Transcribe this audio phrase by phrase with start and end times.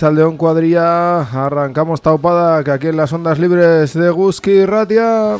[0.00, 5.36] Arracha León Cuadrilla, arrancamos taupada que aquí en las ondas libres de Guski Ratia.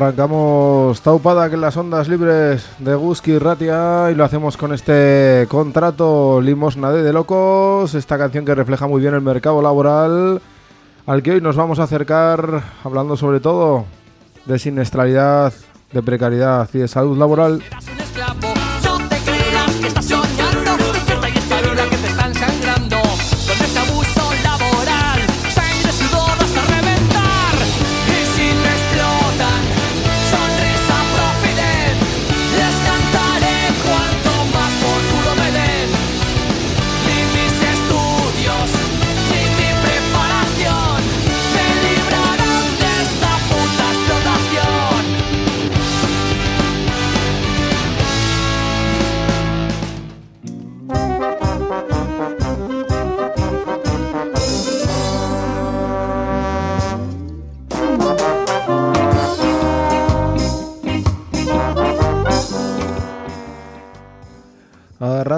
[0.00, 6.40] Arrancamos taupada en las ondas libres de Guski Ratia y lo hacemos con este contrato
[6.40, 10.40] Limosna de, de Locos, esta canción que refleja muy bien el mercado laboral
[11.04, 13.84] al que hoy nos vamos a acercar hablando sobre todo
[14.46, 15.52] de siniestralidad,
[15.92, 17.62] de precariedad y de salud laboral.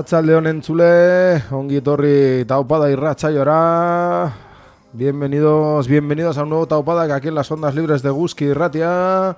[0.03, 4.35] Arratza León entzule, ongi etorri taupada llora.
[4.93, 8.53] Bienvenidos, bienvenidos a un nuevo taupada que aquí en las ondas libres de Guski y
[8.53, 9.37] Ratia.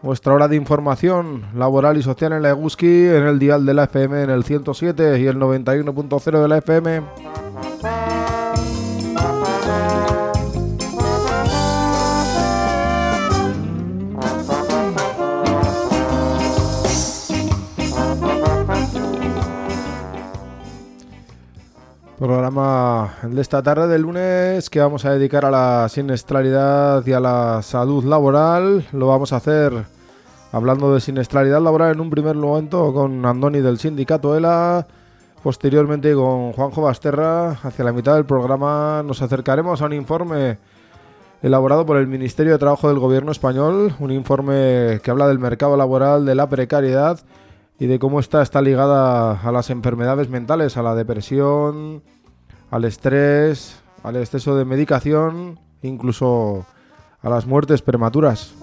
[0.00, 3.84] Vuestra hora de información laboral y social en la Guski, en el dial de la
[3.84, 7.02] FM, en el 107 y el 91.0 de la FM.
[22.26, 27.20] Programa de esta tarde del lunes que vamos a dedicar a la siniestralidad y a
[27.20, 28.84] la salud laboral.
[28.90, 29.84] Lo vamos a hacer
[30.50, 34.88] hablando de siniestralidad laboral en un primer momento con Andoni del sindicato ELA.
[35.40, 37.60] Posteriormente con Juanjo Basterra.
[37.62, 40.58] Hacia la mitad del programa nos acercaremos a un informe
[41.42, 43.94] elaborado por el Ministerio de Trabajo del Gobierno español.
[44.00, 47.20] Un informe que habla del mercado laboral, de la precariedad
[47.78, 52.02] y de cómo esta está ligada a las enfermedades mentales, a la depresión,
[52.70, 56.66] al estrés, al exceso de medicación, incluso
[57.22, 58.54] a las muertes prematuras.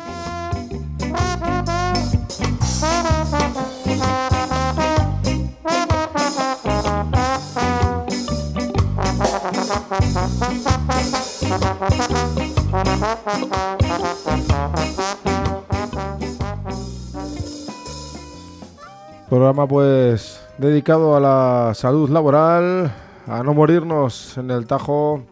[19.30, 22.92] Programa pues dedicado a la salud laboral,
[23.28, 25.24] a no morirnos en el tajo,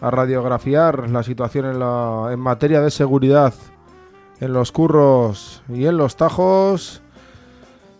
[0.00, 3.54] a radiografiar la situación en, la, en materia de seguridad
[4.42, 7.00] en los curros y en los tajos.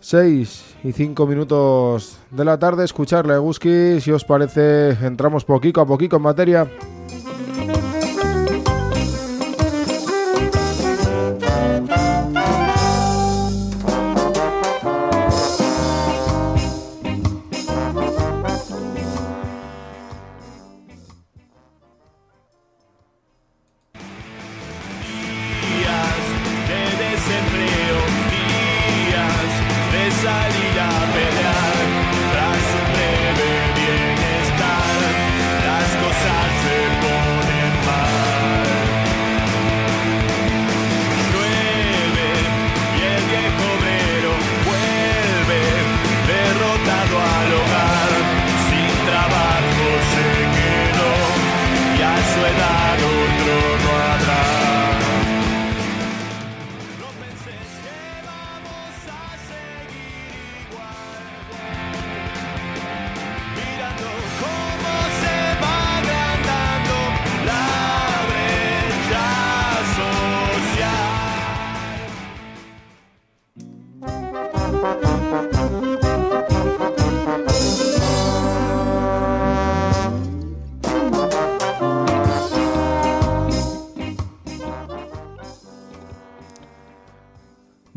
[0.01, 4.01] 6 y 5 minutos de la tarde, escucharle a Guski.
[4.01, 6.67] Si os parece, entramos poquito a poquito en materia.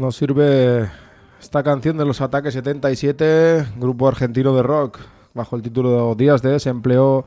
[0.06, 0.88] Nos sirve
[1.41, 5.00] esta canción de los Ataques 77, grupo argentino de rock,
[5.35, 7.25] bajo el título de Días de Desempleo,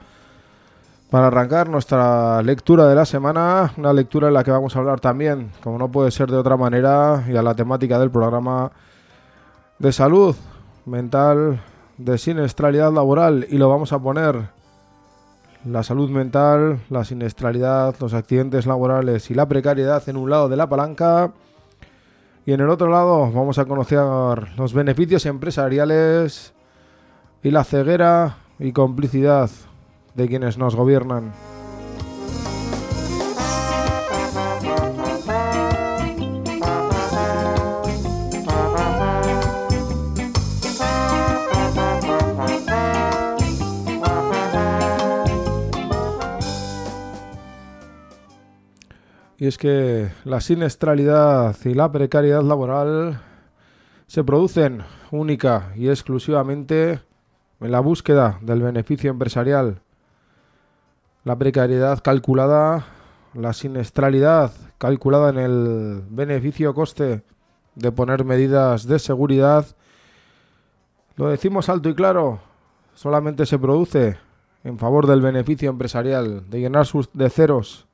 [1.10, 5.02] para arrancar nuestra lectura de la semana, una lectura en la que vamos a hablar
[5.02, 8.72] también, como no puede ser de otra manera, y a la temática del programa
[9.78, 10.34] de salud
[10.86, 11.60] mental,
[11.98, 14.52] de siniestralidad laboral, y lo vamos a poner
[15.66, 20.56] la salud mental, la siniestralidad, los accidentes laborales y la precariedad en un lado de
[20.56, 21.34] la palanca.
[22.50, 24.00] Y en el otro lado vamos a conocer
[24.58, 26.52] los beneficios empresariales
[27.44, 29.52] y la ceguera y complicidad
[30.16, 31.32] de quienes nos gobiernan.
[49.40, 53.22] Y es que la siniestralidad y la precariedad laboral
[54.06, 57.00] se producen única y exclusivamente
[57.62, 59.82] en la búsqueda del beneficio empresarial.
[61.24, 62.88] La precariedad calculada,
[63.34, 67.24] la siniestralidad calculada en el beneficio-coste
[67.76, 69.66] de poner medidas de seguridad,
[71.16, 72.42] lo decimos alto y claro,
[72.94, 74.18] solamente se produce
[74.66, 77.89] en favor del beneficio empresarial, de llenar sus, de ceros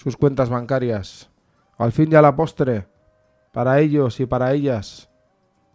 [0.00, 1.28] sus cuentas bancarias.
[1.76, 2.86] Al fin y a la postre,
[3.52, 5.10] para ellos y para ellas,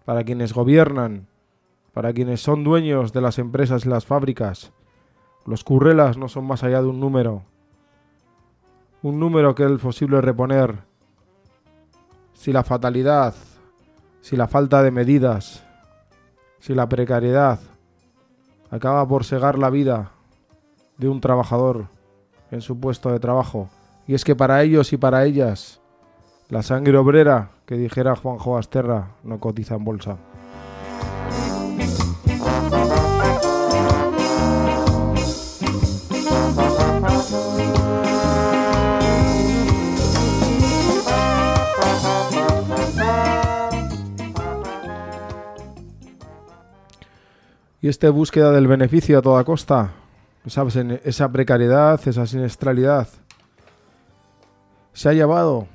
[0.03, 1.27] para quienes gobiernan,
[1.93, 4.73] para quienes son dueños de las empresas y las fábricas,
[5.45, 7.43] los currelas no son más allá de un número.
[9.03, 10.79] Un número que es posible reponer
[12.33, 13.35] si la fatalidad,
[14.21, 15.63] si la falta de medidas,
[16.57, 17.59] si la precariedad
[18.71, 20.13] acaba por segar la vida
[20.97, 21.89] de un trabajador
[22.49, 23.69] en su puesto de trabajo.
[24.07, 25.81] Y es que para ellos y para ellas,
[26.49, 30.17] la sangre obrera, que dijera Juanjo Asterra, no cotiza en bolsa.
[47.81, 49.91] Y esta búsqueda del beneficio a toda costa,
[50.43, 53.07] esa, precariedad, esa siniestralidad,
[54.95, 55.67] se ha llevado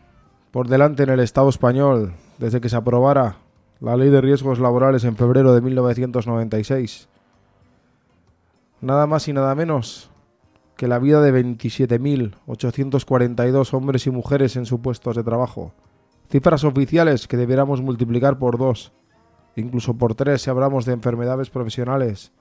[0.50, 3.36] por delante en el Estado español desde que se aprobara
[3.78, 7.06] la Ley de Riesgos Laborales en febrero de 1996.
[8.80, 10.10] Nada más y nada menos
[10.74, 15.74] que la vida de 27.842 hombres y mujeres en sus puestos de trabajo.
[16.30, 18.94] Cifras oficiales que debiéramos multiplicar por dos,
[19.54, 22.32] incluso por tres si hablamos de enfermedades profesionales,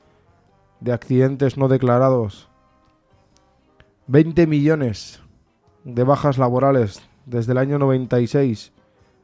[0.80, 2.48] de accidentes no declarados.
[4.08, 5.22] 20 millones
[5.96, 8.72] de bajas laborales desde el año 96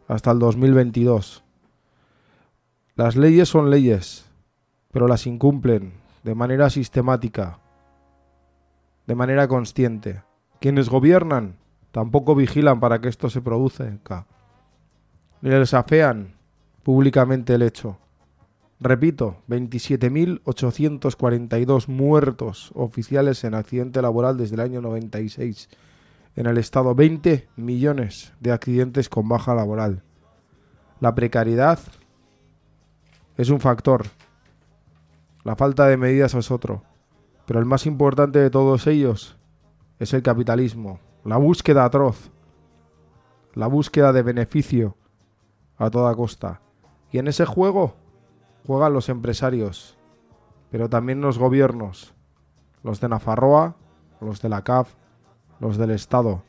[0.08, 1.44] hasta el 2022.
[2.96, 4.26] Las leyes son leyes,
[4.92, 5.94] pero las incumplen
[6.24, 7.60] de manera sistemática,
[9.06, 10.24] de manera consciente.
[10.60, 11.56] Quienes gobiernan
[11.92, 14.26] tampoco vigilan para que esto se produzca,
[15.42, 16.36] ni les afean
[16.84, 17.98] públicamente el hecho.
[18.80, 25.70] Repito, 27.842 muertos oficiales en accidente laboral desde el año 96
[26.36, 30.04] en el Estado 20 millones de accidentes con baja laboral.
[31.00, 31.80] La precariedad
[33.38, 34.06] es un factor.
[35.44, 36.84] La falta de medidas es otro.
[37.46, 39.38] Pero el más importante de todos ellos
[40.00, 41.00] es el capitalismo.
[41.24, 42.32] La búsqueda atroz.
[43.54, 44.98] La búsqueda de beneficio
[45.78, 46.62] a toda costa.
[47.12, 47.96] Y en ese juego
[48.66, 49.98] juegan los empresarios,
[50.72, 52.14] pero también los gobiernos,
[52.84, 53.76] los de Nafarroa,
[54.20, 54.96] los de la CAF,
[55.60, 56.44] los del Estado.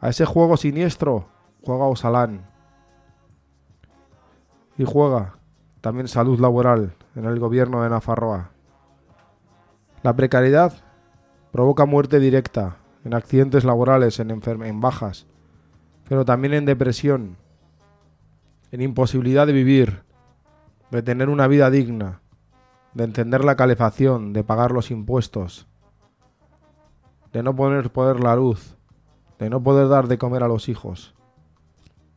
[0.00, 1.28] A ese juego siniestro
[1.62, 2.50] juega Osalán,
[4.80, 5.34] y juega
[5.82, 8.50] también salud laboral en el gobierno de Nafarroa.
[10.02, 10.72] La precariedad
[11.52, 15.26] provoca muerte directa en accidentes laborales, en, en bajas,
[16.08, 17.36] pero también en depresión,
[18.72, 20.02] en imposibilidad de vivir,
[20.90, 22.22] de tener una vida digna,
[22.94, 25.68] de entender la calefacción, de pagar los impuestos,
[27.32, 28.76] de no poder poder la luz,
[29.38, 31.14] de no poder dar de comer a los hijos.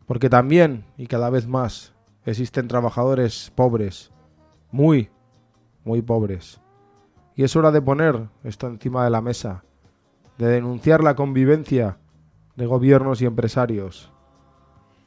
[0.06, 1.94] Porque también, y cada vez más,
[2.26, 4.12] existen trabajadores pobres,
[4.72, 5.10] muy,
[5.84, 6.60] muy pobres.
[7.36, 9.64] Y es hora de poner esto encima de la mesa,
[10.38, 11.98] de denunciar la convivencia
[12.56, 14.12] de gobiernos y empresarios,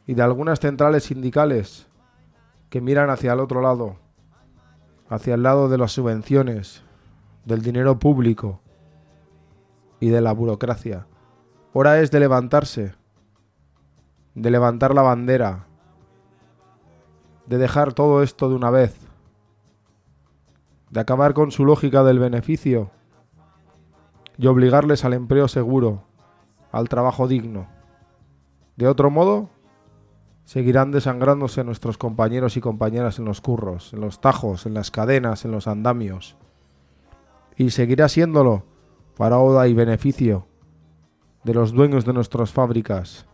[0.07, 1.89] y de algunas centrales sindicales
[2.71, 3.97] que miran hacia el otro lado,
[5.09, 6.83] hacia el lado de las subvenciones,
[7.45, 8.61] del dinero público
[10.01, 11.07] y de la burocracia.
[11.73, 12.95] Hora es de levantarse,
[14.35, 15.67] de levantar la bandera,
[17.47, 18.99] de dejar todo esto de una vez,
[20.91, 22.91] de acabar con su lógica del beneficio
[24.39, 26.05] y obligarles al empleo seguro,
[26.73, 27.69] al trabajo digno.
[28.77, 29.49] De otro modo,
[30.45, 35.45] seguirán desangrándose nuestros compañeros y compañeras en los curros, en los tajos, en las cadenas,
[35.45, 36.37] en los andamios.
[37.57, 38.65] Y seguirá siéndolo
[39.17, 40.47] para oda y beneficio
[41.43, 43.27] de los dueños de nuestras fábricas,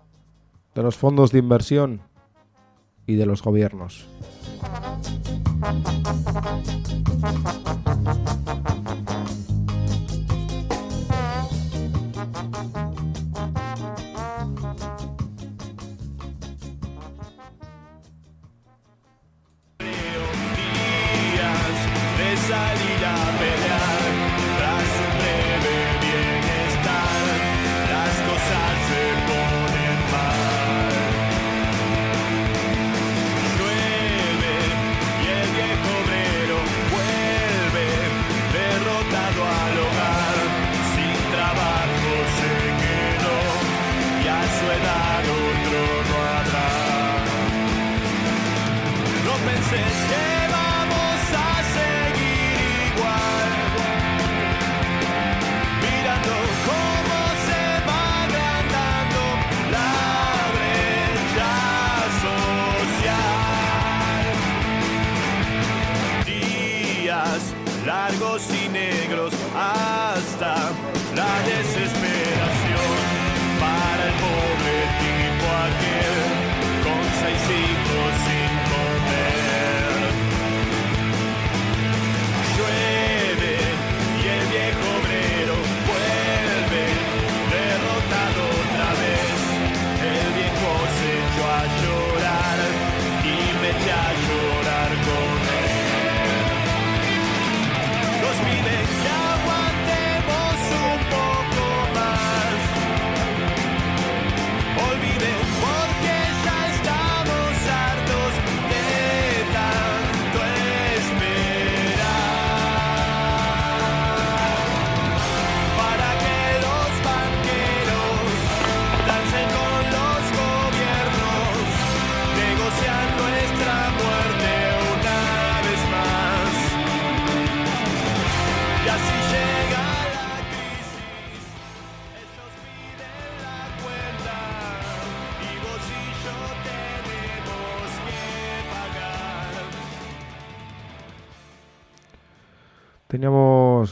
[0.75, 2.03] de los fondos de inversión
[3.07, 4.07] y de los gobiernos.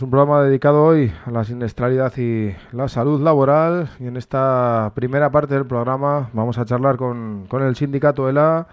[0.02, 5.30] Un programa dedicado hoy a la siniestralidad y la salud laboral y en esta primera
[5.30, 8.66] parte del programa vamos a charlar con, con el sindicato ELA,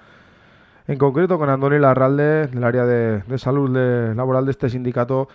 [0.88, 5.28] en concreto con Andoni Larralde del área de, de salud de- laboral de este sindicato,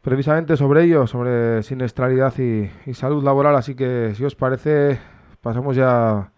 [0.00, 3.54] precisamente sobre ello, sobre siniestralidad y, y salud laboral.
[3.56, 4.98] Así que si os parece,
[5.42, 6.30] pasamos ya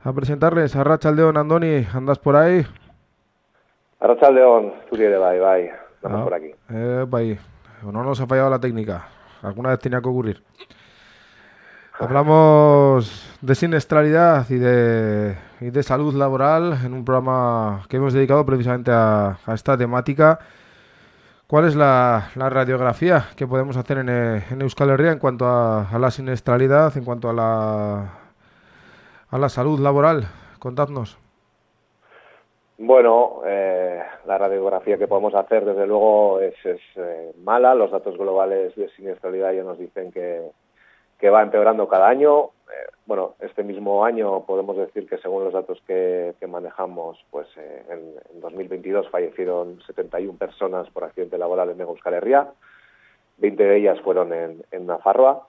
[0.00, 1.36] a presentarles a Racha Aldeón.
[1.38, 2.64] Andoni, ¿andas por ahí?
[3.98, 5.70] Arracha León, de Bai, Bai.
[5.96, 6.50] Estamos Ah, por aquí.
[6.70, 7.18] eh, pa'
[7.82, 7.92] ahí.
[7.92, 9.08] No nos ha fallado la técnica.
[9.42, 10.42] Alguna vez tenía que ocurrir.
[11.98, 18.44] Hablamos de siniestralidad y de, y de salud laboral en un programa que hemos dedicado
[18.46, 20.38] precisamente a, a esta temática.
[21.46, 25.88] ¿Cuál es la, la radiografía que podemos hacer en, en Euskal Herria en cuanto a,
[25.88, 28.08] a la siniestralidad, en cuanto a la,
[29.30, 30.28] a la salud laboral?
[30.58, 31.18] Contadnos.
[32.84, 36.56] Bueno, eh, la radiografía que podemos hacer, desde luego, es,
[36.96, 37.76] eh, mala.
[37.76, 40.50] Los datos globales de siniestralidad ya nos dicen que,
[41.30, 42.46] va empeorando cada año.
[42.46, 48.14] eh, bueno, este mismo año podemos decir que según los datos que, manejamos, pues en,
[48.34, 52.50] en 2022 fallecieron 71 personas por accidente laboral en Euskal Herria,
[53.36, 55.46] 20 de ellas fueron en, en Nafarroa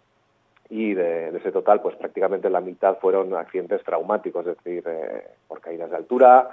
[0.69, 4.83] y de, ese total, pues prácticamente la mitad fueron accidentes traumáticos, es decir,
[5.47, 6.49] por caídas de altura,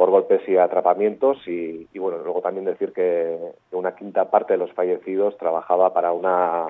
[0.00, 3.36] por golpes y atrapamientos y, bueno, luego también decir que,
[3.72, 6.68] una quinta parte de los fallecidos trabajaba para una,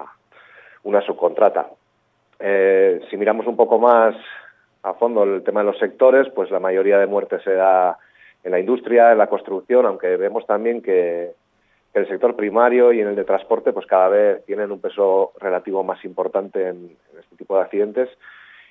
[0.82, 1.68] una subcontrata.
[2.40, 4.16] Eh, si miramos un poco más
[4.82, 7.99] a fondo el tema de los sectores, pues la mayoría de muertes se da
[8.42, 11.30] en la industria, en la construcción, aunque vemos también que,
[11.94, 15.84] el sector primario y en el de transporte pues cada vez tienen un peso relativo
[15.84, 18.08] más importante en, este tipo de accidentes.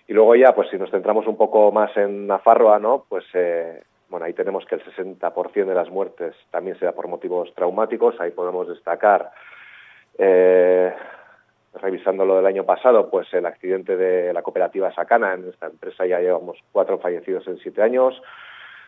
[0.05, 3.05] Y luego ya, pues si nos centramos un poco más en Nafarroa, ¿no?
[3.07, 7.07] Pues eh, bueno, ahí tenemos que el 60% de las muertes también se da por
[7.07, 8.19] motivos traumáticos.
[8.19, 9.31] Ahí podemos destacar,
[10.17, 10.91] eh,
[11.75, 15.35] revisando lo del año pasado, pues el accidente de la cooperativa Sacana.
[15.35, 18.19] En esta empresa ya llevamos cuatro fallecidos en siete años.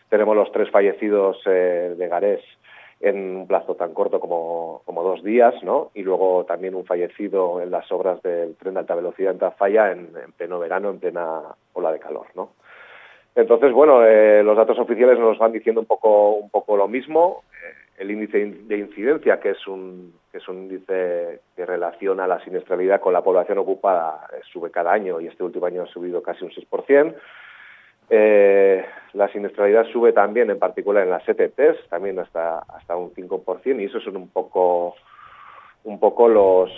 [0.08, 2.42] Tenemos los tres fallecidos eh, de Garés
[3.00, 5.90] en un plazo tan corto como, como, dos días, ¿no?
[5.94, 9.90] Y luego también un fallecido en las obras del tren de alta velocidad en Tafalla
[9.90, 12.50] en, en pleno verano, en plena ola de calor, ¿no?
[13.34, 17.44] Entonces, bueno, eh, los datos oficiales nos van diciendo un poco, un poco lo mismo.
[17.52, 22.42] Eh, el índice de incidencia, que es, un, que es un índice que relaciona la
[22.44, 26.22] siniestralidad con la población ocupada, eh, sube cada año y este último año ha subido
[26.22, 27.14] casi un 6%.
[28.10, 28.84] Eh,
[29.14, 33.84] la siniestralidad sube también, en particular en las ETTs, también hasta, hasta un 5%, y
[33.84, 34.96] esos son un poco,
[35.84, 36.70] un poco los,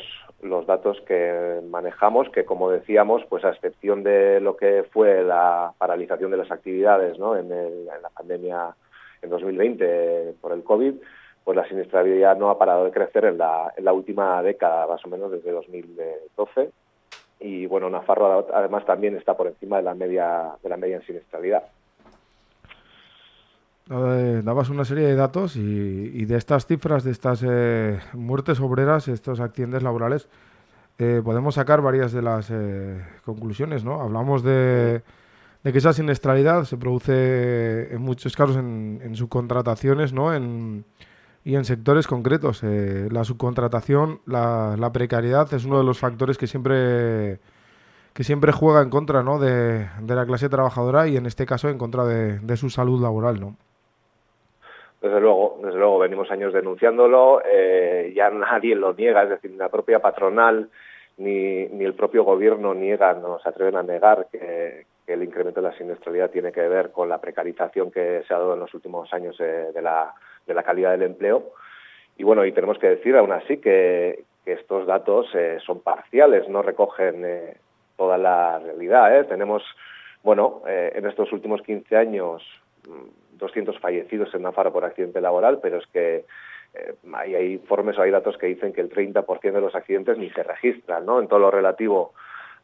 [0.45, 5.73] los datos que manejamos, que como decíamos, pues a excepción de lo que fue la
[5.79, 7.37] paralización de las actividades ¿no?
[7.37, 8.75] en, la pandemia
[9.23, 10.95] en 2020 por el COVID,
[11.45, 15.05] pues la siniestralidad no ha parado de crecer en la, en la última década, más
[15.05, 16.71] o menos desde 2012.
[17.41, 21.07] Y bueno, Nafarro además también está por encima de la media, de la media en
[21.07, 21.65] siniestralidad.
[23.87, 29.09] Dabas una serie de datos y, y, de estas cifras, de estas eh, muertes obreras,
[29.09, 30.29] estos accidentes laborales,
[30.99, 34.01] eh, podemos sacar varias de las eh, conclusiones, ¿no?
[34.01, 35.03] Hablamos de,
[35.63, 40.33] de, que esa siniestralidad se produce en muchos casos en, en subcontrataciones, ¿no?
[40.33, 40.87] En,
[41.45, 42.63] y en sectores concretos.
[42.63, 47.39] La subcontratación, la, la, precariedad es uno de los factores que siempre
[48.15, 49.39] que siempre juega en contra ¿no?
[49.41, 53.03] de, de la clase trabajadora y en este caso en contra de, de su salud
[53.03, 53.57] laboral, ¿no?
[55.05, 59.59] Desde luego, desde luego, venimos años denunciándolo, eh, ya nadie lo niega, es decir, ni
[59.59, 60.71] la propia patronal
[61.19, 65.69] ni, ni el propio gobierno niega, no se atreven a negar que, el incremento de
[65.69, 69.13] la siniestralidad tiene que ver con la precarización que se ha dado en los últimos
[69.13, 70.15] años eh, de, la,
[70.47, 71.53] de la calidad del empleo.
[72.17, 76.63] Y bueno, y tenemos que decir aún así que, estos datos eh, son parciales, no
[76.63, 77.27] recogen
[77.99, 79.27] toda la realidad.
[79.27, 79.63] Tenemos,
[80.23, 82.43] bueno, en estos últimos 15 años
[83.39, 86.25] 200 fallecidos en Nafarro por accidente laboral, pero es que
[86.75, 90.31] eh, hay, informes o hay datos que dicen que el 30% de los accidentes ni
[90.31, 91.21] se registran, ¿no?
[91.21, 92.15] En todo lo relativo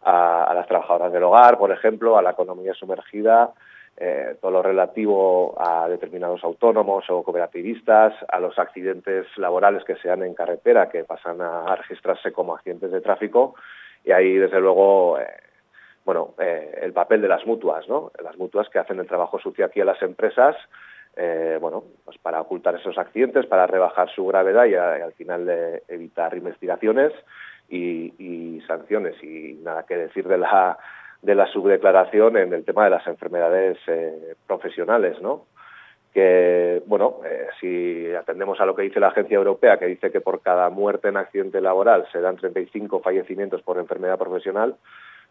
[0.03, 3.53] a, las trabajadoras del hogar, por ejemplo, a la economía sumergida,
[3.97, 10.09] eh, todo lo relativo a determinados autónomos o cooperativistas, a los accidentes laborales que se
[10.09, 13.55] dan en carretera, que pasan a, a registrarse como accidentes de tráfico,
[14.05, 15.27] y ahí, desde luego, eh,
[16.05, 18.11] bueno, eh, el papel de las mutuas, ¿no?
[18.23, 20.57] Las mutuas que hacen el trabajo sucio aquí a las empresas,
[21.17, 25.83] eh, bueno, pues para ocultar esos accidentes, para rebajar su gravedad y, al final de
[25.89, 27.13] evitar investigaciones
[27.69, 29.23] y, sanciones.
[29.23, 30.79] Y nada que decir de la,
[31.23, 35.47] de la subdeclaración en el tema de las enfermedades eh, profesionales, ¿no?
[36.13, 40.21] que, bueno, eh, si atendemos a lo que dice la Agencia Europea, que dice que
[40.21, 44.77] por cada muerte en accidente laboral se dan 35 fallecimientos por enfermedad profesional,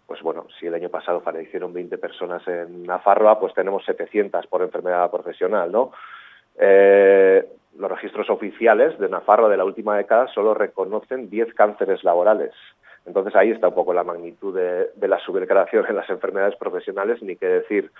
[0.09, 4.63] pues bueno, si el año pasado fallecieron 20 personas en Nafarroa, pues tenemos 700 por
[4.63, 5.91] enfermedad profesional, ¿no?
[6.57, 12.53] Eh, los registros oficiales de Nafarroa de la última década solo reconocen 10 cánceres laborales.
[13.05, 17.21] Entonces ahí está un poco la magnitud de, de la subdeclaración en las enfermedades profesionales,
[17.21, 17.91] ni qué decir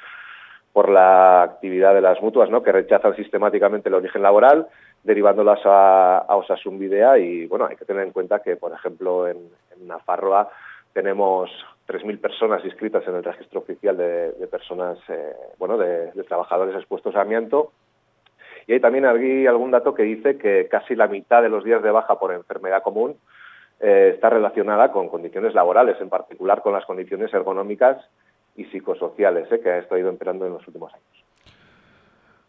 [0.73, 2.63] por la actividad de las mutuas, ¿no?
[2.63, 4.67] que rechazan sistemáticamente el origen laboral,
[5.03, 9.27] derivándolas a, a Osasun Videa y bueno, hay que tener en cuenta que, por ejemplo,
[9.27, 9.37] en,
[9.75, 10.49] en Nafarroa
[10.93, 11.49] tenemos
[11.88, 17.21] 3.000 personas inscritas en el registro oficial de, personas, eh, bueno, de, trabajadores expuestos a
[17.21, 17.71] amianto.
[18.67, 21.82] Y hay también aquí algún dato que dice que casi la mitad de los días
[21.82, 23.17] de baja por enfermedad común
[23.80, 27.97] eh, está relacionada con condiciones laborales, en particular con las condiciones ergonómicas
[28.56, 31.06] y psicosociales eh, que ha ido empeorando en los últimos años.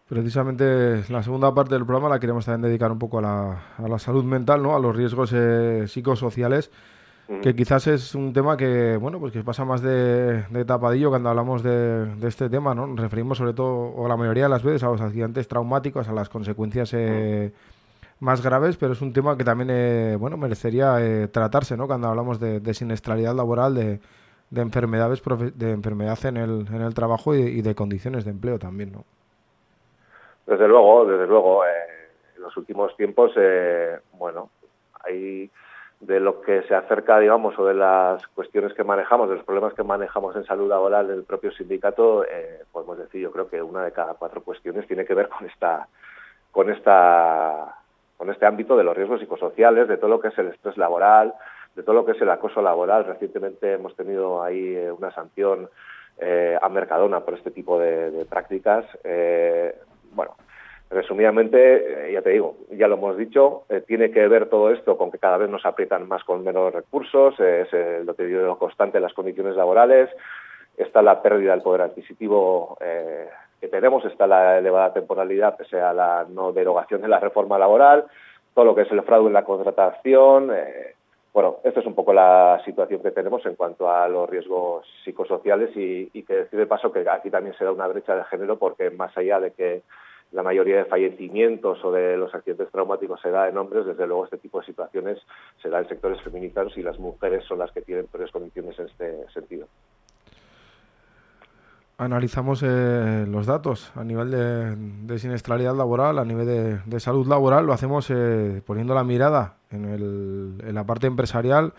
[0.07, 3.88] Precisamente la segunda parte del programa la queremos también dedicar un poco a la, a
[3.88, 4.74] la salud mental, ¿no?
[4.74, 5.35] a los riesgos
[5.87, 6.70] psicosociales.
[7.42, 11.28] Que quizás es un tema que, bueno, pues que pasa más de, de tapadillo cuando
[11.28, 12.86] hablamos de, de este tema, ¿no?
[12.86, 16.12] Nos referimos sobre todo, o la mayoría de las veces, a los accidentes traumáticos, a
[16.12, 17.52] las consecuencias eh,
[18.18, 21.86] más graves, pero es un tema que también, eh, bueno, merecería eh, tratarse, ¿no?
[21.86, 24.00] Cuando hablamos de, de siniestralidad laboral, de,
[24.50, 28.32] de enfermedades, profe- de enfermedad en el, en el trabajo y, y de condiciones de
[28.32, 29.04] empleo también, ¿no?
[30.46, 31.64] Desde luego, desde luego.
[31.64, 31.68] eh,
[32.36, 34.50] en los últimos tiempos, eh, bueno,
[35.04, 35.50] hay
[36.00, 39.74] de lo que se acerca, digamos, o de las cuestiones que manejamos, de los problemas
[39.74, 43.84] que manejamos en salud laboral del propio sindicato, eh, podemos decir, yo creo que una
[43.84, 45.88] de cada cuatro cuestiones tiene que ver con esta,
[46.50, 47.76] con esta,
[48.16, 51.34] con este ámbito de los riesgos psicosociales, de todo lo que es el estrés laboral,
[51.74, 53.04] de todo lo que es el acoso laboral.
[53.04, 55.68] Recientemente hemos tenido ahí eh, una sanción
[56.18, 58.84] eh, a Mercadona por este tipo de, prácticas.
[59.04, 59.74] Eh,
[60.12, 60.36] bueno,
[60.90, 64.98] resumidamente, eh, ya te digo, ya lo hemos dicho, eh, tiene que ver todo esto
[64.98, 68.98] con que cada vez nos aprietan más con menos recursos, eh, es el deterioro constante
[68.98, 70.11] de las condiciones laborales,
[70.76, 73.29] está la pérdida del poder adquisitivo eh,
[73.61, 78.07] que tenemos, está la elevada temporalidad pese a la no derogación de la reforma laboral,
[78.55, 80.50] todo lo que es el fraude en la contratación.
[80.53, 80.94] eh,
[81.33, 85.70] bueno, esta es un poco la situación que tenemos en cuanto a los riesgos psicosociales
[85.76, 88.59] y, y que decir de paso que aquí también se da una brecha de género
[88.59, 89.83] porque más allá de que
[90.32, 94.24] la mayoría de fallecimientos o de los accidentes traumáticos se da en hombres, desde luego
[94.24, 95.18] este tipo de situaciones
[95.60, 98.86] se da en sectores feminizados y las mujeres son las que tienen peores condiciones en
[98.86, 99.66] este sentido.
[101.98, 107.66] Analizamos eh, los datos a nivel de, siniestralidad laboral, a nivel de, de salud laboral,
[107.66, 111.74] lo hacemos eh, poniendo la mirada en, el- en la parte empresarial,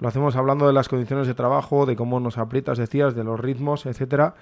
[0.00, 3.38] lo hacemos hablando de las condiciones de trabajo, de cómo nos aprietas, decías, de los
[3.38, 4.34] ritmos, etcétera.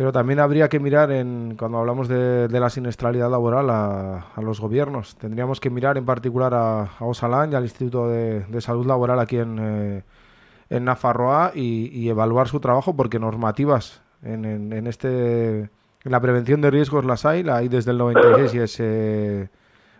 [0.00, 5.14] Pero también habría que mirar, en, cuando hablamos de, la siniestralidad laboral, a, los gobiernos.
[5.16, 9.36] Tendríamos que mirar en particular a, a Osalan y al Instituto de, Salud Laboral aquí
[9.36, 15.70] en, eh, Nafarroa y, evaluar su trabajo porque normativas en, en- en este en
[16.12, 19.50] la prevención de riesgos las hay, la hay desde el 96 y es eh,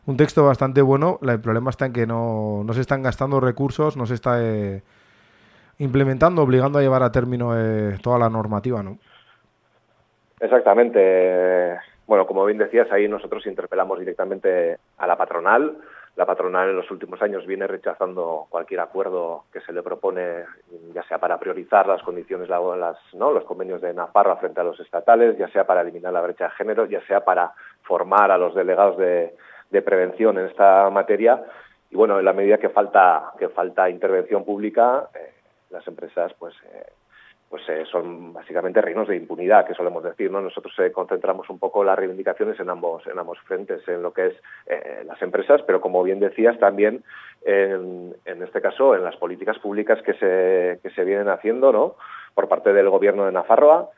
[0.07, 1.19] un texto bastante bueno.
[1.21, 4.43] La- el problema está en que no, no se están gastando recursos, no se está
[4.43, 4.83] eh,
[5.77, 8.97] implementando, obligando a llevar a término eh, toda la normativa, ¿no?
[10.41, 11.79] Exactamente.
[12.07, 15.77] Bueno, como bien decías, ahí nosotros interpelamos directamente a la patronal.
[16.17, 20.45] La patronal en los últimos años viene rechazando cualquier acuerdo que se le propone,
[20.93, 23.33] ya sea para priorizar las condiciones ¿no?
[23.33, 26.51] los convenios de Nafarroa frente a los estatales, ya sea para eliminar la brecha de
[26.51, 29.35] género, ya sea para formar a los delegados de,
[29.71, 31.45] de prevención en esta materia.
[31.91, 35.33] Y bueno, en la medida que falta, que falta intervención pública, eh,
[35.71, 36.93] las empresas pues eh,
[37.51, 40.41] pues eh, son básicamente reinos de impunidad, que solemos decir, ¿no?
[40.41, 44.29] Nosotros eh, concentramos un poco las reivindicaciones en ambos, en ambos frentes, en lo que
[44.29, 44.35] es
[44.67, 47.03] eh, las empresas, pero como bien decías, también
[47.45, 51.97] en, en este caso en las políticas públicas que se, que se vienen haciendo, ¿no?
[52.35, 53.91] Por parte del gobierno de Nafarroa.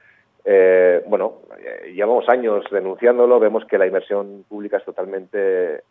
[1.06, 1.42] Bueno,
[1.92, 5.82] llevamos años denunciándolo, vemos que la inversión pública es totalmente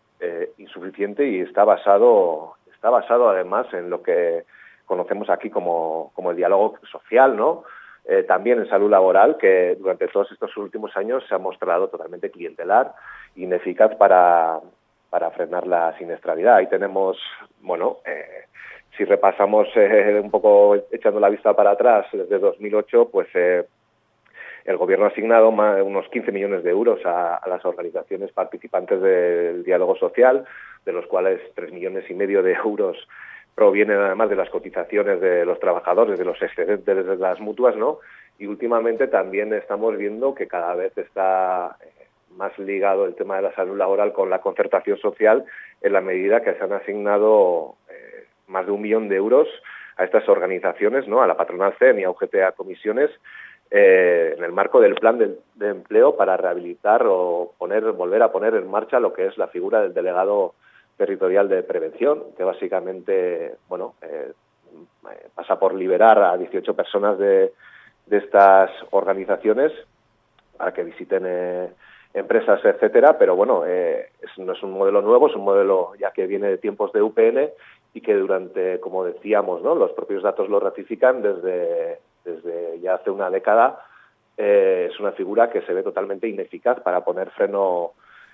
[0.57, 4.43] insuficiente y está basado, está basado además en lo que
[4.91, 7.63] conocemos aquí como, como el diálogo social, ¿no?
[8.03, 12.29] Eh, también en salud laboral, que durante todos estos últimos años se ha mostrado totalmente
[12.29, 12.91] clientelar,
[13.37, 14.59] ineficaz para,
[15.09, 16.55] para frenar la siniestralidad.
[16.55, 17.17] Ahí tenemos,
[17.61, 18.47] bueno, eh,
[18.97, 25.05] si repasamos eh, un poco echando la vista para atrás, desde 2008, pues el gobierno
[25.05, 30.43] ha asignado unos 15 millones de euros a, a, las organizaciones participantes del diálogo social,
[30.83, 32.97] de los cuales 3 millones y medio de euros
[33.55, 37.99] provienen además de las cotizaciones de los trabajadores, de los excedentes de las mutuas, ¿no?
[38.39, 41.77] Y últimamente también estamos viendo que cada vez está
[42.37, 45.45] más ligado el tema de la salud laboral con la concertación social
[45.81, 49.47] en la medida que se han asignado eh, más de un millón de euros
[49.97, 51.21] a estas organizaciones, ¿no?
[51.21, 53.11] A la patronal CEN y a UGT comisiones
[53.69, 58.31] eh, en el marco del plan de, de, empleo para rehabilitar o poner, volver a
[58.31, 60.55] poner en marcha lo que es la figura del delegado
[61.01, 64.33] territorial de prevención, que básicamente, bueno, eh,
[65.33, 67.51] pasa por liberar a 18 personas de,
[68.11, 69.71] estas organizaciones
[70.57, 71.69] para que visiten eh,
[72.13, 76.27] empresas, etcétera, pero bueno, eh, no es un modelo nuevo, es un modelo ya que
[76.27, 77.49] viene de tiempos de UPN
[77.95, 79.73] y que durante, como decíamos, ¿no?
[79.73, 83.79] los propios datos lo ratifican desde, desde ya hace una década,
[84.37, 87.93] eh, es una figura que se ve totalmente ineficaz para poner freno,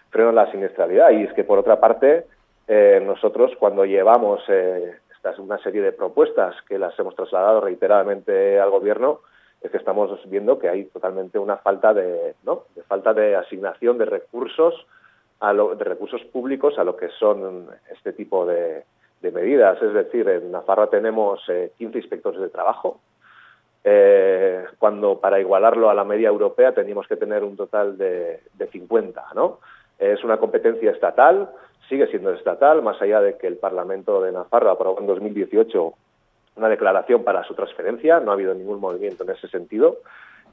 [0.09, 1.11] freno a la siniestralidad.
[1.11, 2.25] Y es que, por otra parte,
[2.67, 7.61] eh, nosotros cuando llevamos eh, esta es una serie de propuestas que las hemos trasladado
[7.61, 9.21] reiteradamente al gobierno,
[9.61, 12.35] es que estamos viendo que hay totalmente una falta de,
[12.87, 14.85] falta de asignación de recursos
[15.39, 18.83] de recursos públicos a lo que son este tipo de,
[19.21, 19.81] medidas.
[19.81, 23.01] Es decir, en Navarra tenemos eh, 15 inspectores de trabajo,
[23.83, 28.67] eh, cuando para igualarlo a la media europea teníamos que tener un total de, de
[28.67, 29.25] 50.
[29.35, 29.59] ¿no?
[29.99, 31.49] Es una competencia estatal,
[31.87, 35.93] sigue siendo estatal, más allá de que el Parlamento de Navarra aprobó en 2018
[36.57, 39.97] una declaración para su transferencia, no ha habido ningún movimiento en ese sentido.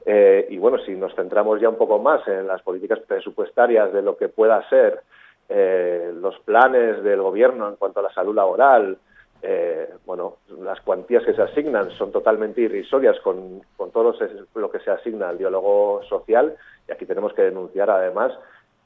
[0.05, 4.03] Eh, y bueno, si nos centramos ya un poco más en las políticas presupuestarias de
[4.03, 5.01] lo que pueda ser
[5.49, 8.97] eh, los planes del gobierno en cuanto a la salud laboral,
[9.41, 14.15] eh, bueno, las cuantías que se asignan son totalmente irrisorias con, con todo
[14.55, 16.55] lo que se asigna al diálogo social
[16.87, 18.31] y aquí tenemos que denunciar además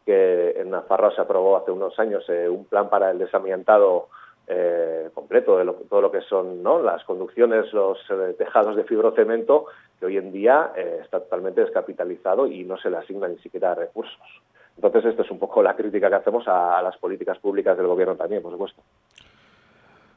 [0.06, 4.08] que en Navarra se aprobó hace unos años eh, un plan para el desamiantado
[4.48, 6.82] eh, completo de lo, todo lo que son ¿no?
[6.82, 9.66] las conducciones, los eh, tejados de fibrocemento,
[10.00, 10.72] que hoy en día
[11.04, 14.18] está totalmente descapitalizado y no se le asignan ni siquiera recursos.
[14.76, 18.16] Entonces, esta es un poco la crítica que hacemos a, las políticas públicas del gobierno
[18.16, 18.82] también, por supuesto.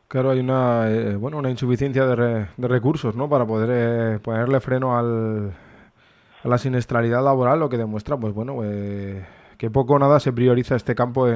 [0.07, 3.29] Claro, hay una, bueno, una insuficiencia de, re- de recursos, ¿no?
[3.29, 5.51] Para poder ponerle freno al,
[6.45, 8.63] a la siniestralidad laboral, lo que demuestra, pues bueno,
[9.63, 11.29] que poco o nada se prioriza este campo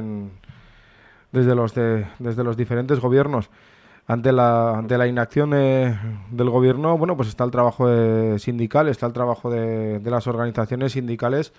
[1.30, 2.08] desde, los de-
[2.56, 3.50] diferentes gobiernos.
[4.08, 9.48] Ante la, inacción del gobierno, bueno, pues está el trabajo eh, sindical, está el trabajo
[9.48, 11.52] de, de las organizaciones sindicales.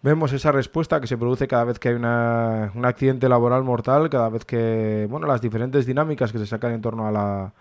[0.00, 4.08] Vemos esa respuesta que se produce cada vez que hay una- un accidente laboral mortal,
[4.08, 7.52] cada vez que, bueno, las diferentes dinámicas que se sacan en torno a la,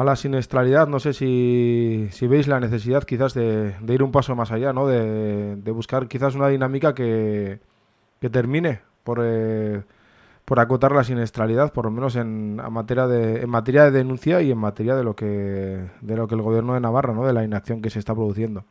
[0.00, 0.88] a la siniestralidad.
[0.88, 4.86] No sé si, si veis la necesidad quizás de, ir un paso más allá, ¿no?
[4.86, 7.58] De, buscar quizás una dinámica que,
[8.20, 9.82] que termine por, eh,
[10.44, 14.40] por acotar la siniestralidad, por lo menos en, a materia de, en materia de denuncia
[14.40, 17.26] y en materia de lo que de lo que el gobierno de Navarra, ¿no?
[17.26, 18.64] De la inacción que se está produciendo.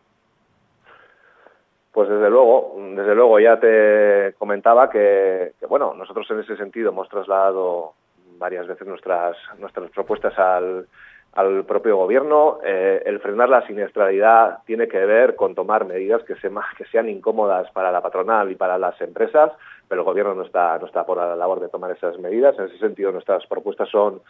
[1.92, 6.90] Pues desde luego, desde luego ya te comentaba que, que, bueno, nosotros en ese sentido
[6.90, 7.94] hemos trasladado
[8.38, 10.88] varias veces nuestras nuestras propuestas al,
[11.34, 12.60] al propio gobierno.
[12.64, 17.10] Eh, el frenar la siniestralidad tiene que ver con tomar medidas que, se, que sean
[17.10, 19.52] incómodas para la patronal y para las empresas,
[19.88, 22.58] pero el gobierno no está no está por la labor de tomar esas medidas.
[22.58, 24.22] En ese sentido, nuestras propuestas son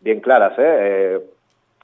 [0.00, 0.58] bien claras.
[0.58, 0.76] ¿eh?
[0.80, 1.20] Eh,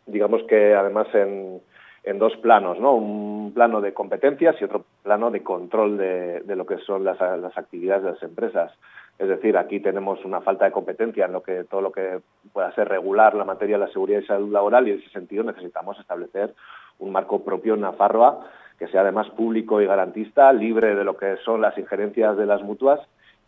[0.06, 1.60] digamos que además en
[2.04, 2.94] en dos planos, ¿no?
[2.94, 7.18] Un plano de competencias y otro plano de control de, de lo que son las,
[7.20, 8.72] las, actividades de las empresas.
[9.18, 12.20] Es decir, aquí tenemos una falta de competencia en lo que todo lo que
[12.52, 15.44] pueda ser regular la materia de la seguridad y salud laboral y en ese sentido
[15.44, 16.54] necesitamos establecer
[16.98, 18.46] un marco propio en Nafarroa
[18.78, 22.62] que sea además público y garantista, libre de lo que son las injerencias de las
[22.62, 23.00] mutuas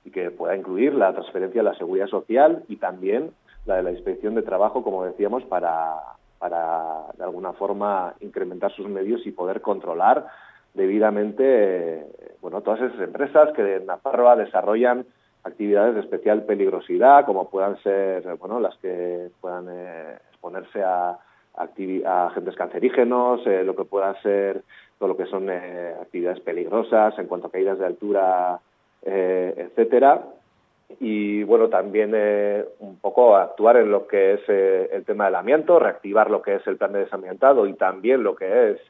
[0.04, 3.32] y que pueda incluir la transferencia de la seguridad social y también
[3.64, 5.96] la de la inspección de trabajo, como decíamos, para
[6.48, 10.26] para de alguna forma incrementar sus medios y poder controlar
[10.74, 12.06] debidamente eh,
[12.40, 15.04] bueno todas esas empresas que en Navarra desarrollan
[15.42, 21.18] actividades de especial peligrosidad como puedan ser bueno las que puedan eh, exponerse a,
[21.56, 24.62] a, agentes cancerígenos eh, lo que pueda ser
[25.00, 28.60] todo lo que son actividades peligrosas en cuanto a caídas de altura
[29.02, 30.22] etcétera
[31.00, 35.34] y bueno, también eh, un poco actuar en lo que es eh, el tema del
[35.34, 38.80] amianto, reactivar lo que es el plan de desamiantado y también lo que es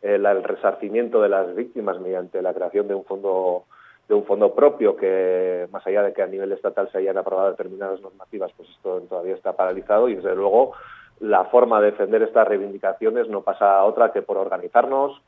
[0.00, 3.64] el, el, resarcimiento de las víctimas mediante la creación de un fondo
[4.08, 7.50] de un fondo propio que más allá de que a nivel estatal se hayan aprobado
[7.50, 10.72] determinadas normativas, pues esto todavía está paralizado y desde luego
[11.20, 15.22] la forma de defender estas reivindicaciones no pasa a otra que por organizarnos,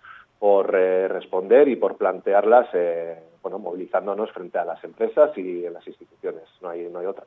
[0.45, 5.73] por eh, responder y por plantearlas eh, bueno, movilizándonos frente a las empresas y en
[5.73, 6.43] las instituciones.
[6.61, 7.25] No hay, no hay otra.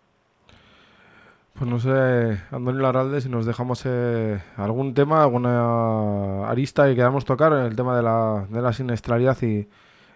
[1.57, 7.25] Pues no sé, Antonio Larralde, si nos dejamos eh, algún tema, alguna arista que queramos
[7.25, 9.67] tocar, el tema de la, de la siniestralidad y,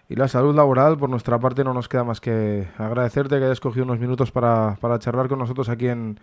[0.08, 3.58] y, la salud laboral, por nuestra parte no nos queda más que agradecerte que hayas
[3.58, 6.20] cogido unos minutos para, para charlar con nosotros aquí en,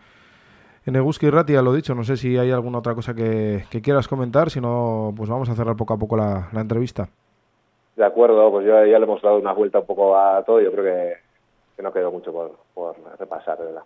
[0.90, 1.96] en Eguski Ratia, lo dicho.
[1.96, 5.50] No sé si hay alguna otra cosa que, que quieras comentar, si no, pues vamos
[5.50, 7.08] a cerrar poco a poco la, la entrevista.
[7.96, 10.62] De acuerdo, pues ya, ya, le hemos dado una vuelta un poco a todo.
[10.62, 11.14] Yo creo que,
[11.76, 13.84] que no quedó mucho por, por repasar, verdad.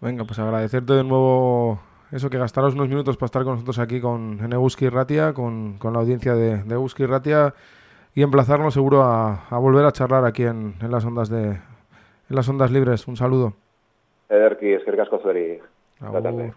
[0.00, 1.80] Venga, pues agradecerte de nuevo
[2.12, 5.76] eso, que gastaros unos minutos para estar con nosotros aquí con en Eguski Ratia, con,
[5.78, 7.52] con la audiencia de, de Eguski Ratia
[8.14, 12.36] y emplazarnos seguro a, a volver a charlar aquí en, en, las ondas de en
[12.36, 13.06] las ondas libres.
[13.08, 13.54] Un saludo.
[14.28, 15.60] Ederki, eskerrik asko zuri.
[16.00, 16.54] Tarde.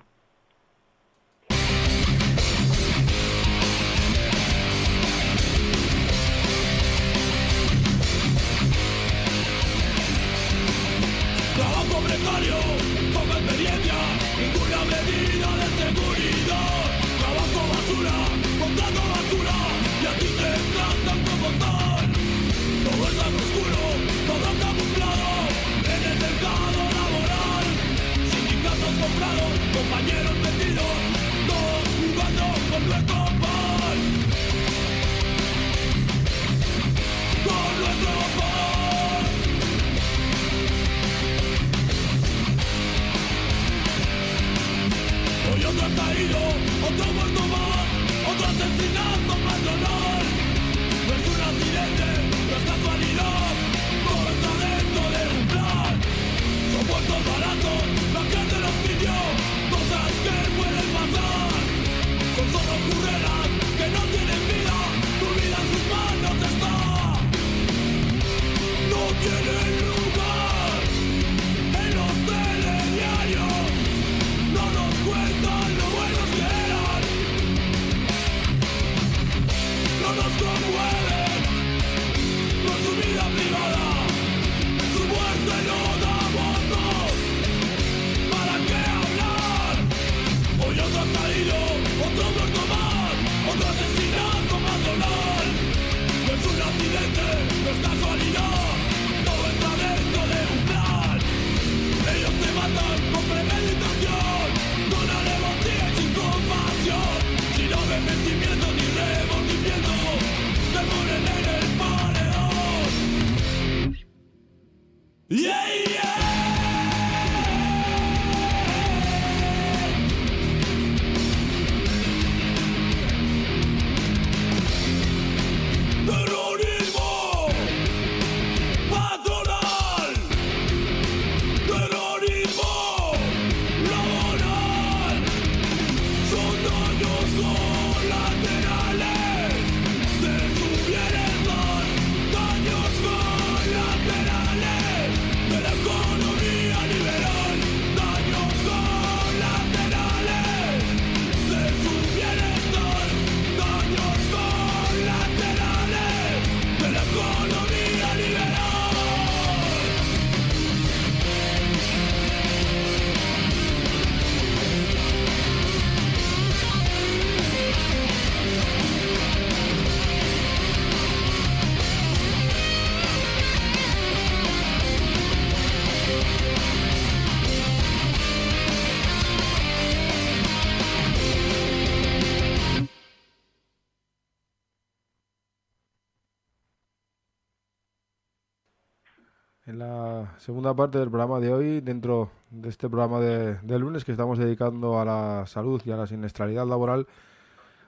[190.42, 195.00] Segunda parte del programa de hoy, dentro de este programa de, lunes que estamos dedicando
[195.00, 197.06] a la salud y a la siniestralidad laboral,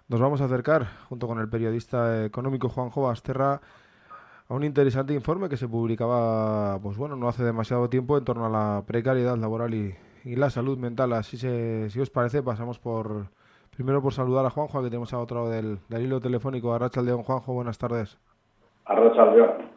[0.07, 3.59] nos vamos a acercar, junto con el periodista económico Juanjo Basterra,
[4.47, 8.45] a un interesante informe que se publicaba, pues bueno, no hace demasiado tiempo en torno
[8.45, 11.11] a la precariedad laboral y, la salud mental.
[11.13, 13.29] Así se, si os parece, pasamos por
[13.75, 17.23] primero por saludar a Juanjo, que tenemos a otro del, del hilo telefónico, a Rachaldeón.
[17.23, 18.19] Juanjo, buenas tardes.
[18.85, 19.73] Arrachaldeón.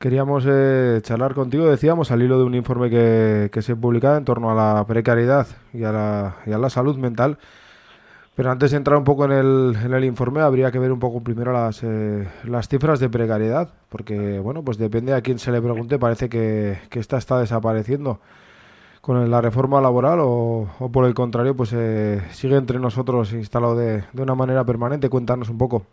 [0.00, 4.50] Queríamos eh, charlar contigo, decíamos, al hilo de un informe que, se publicaba en torno
[4.50, 7.36] a la precariedad y a la, y a la salud mental.
[8.34, 11.00] Pero antes de entrar un poco en el, en el informe, habría que ver un
[11.00, 15.52] poco primero las, eh, las cifras de precariedad, porque, bueno, pues depende a quién se
[15.52, 18.20] le pregunte, parece que, que esta está desapareciendo
[19.02, 23.76] con la reforma laboral o, o por el contrario, pues eh, sigue entre nosotros instalado
[23.76, 25.10] de, de una manera permanente.
[25.10, 25.84] Cuéntanos un poco.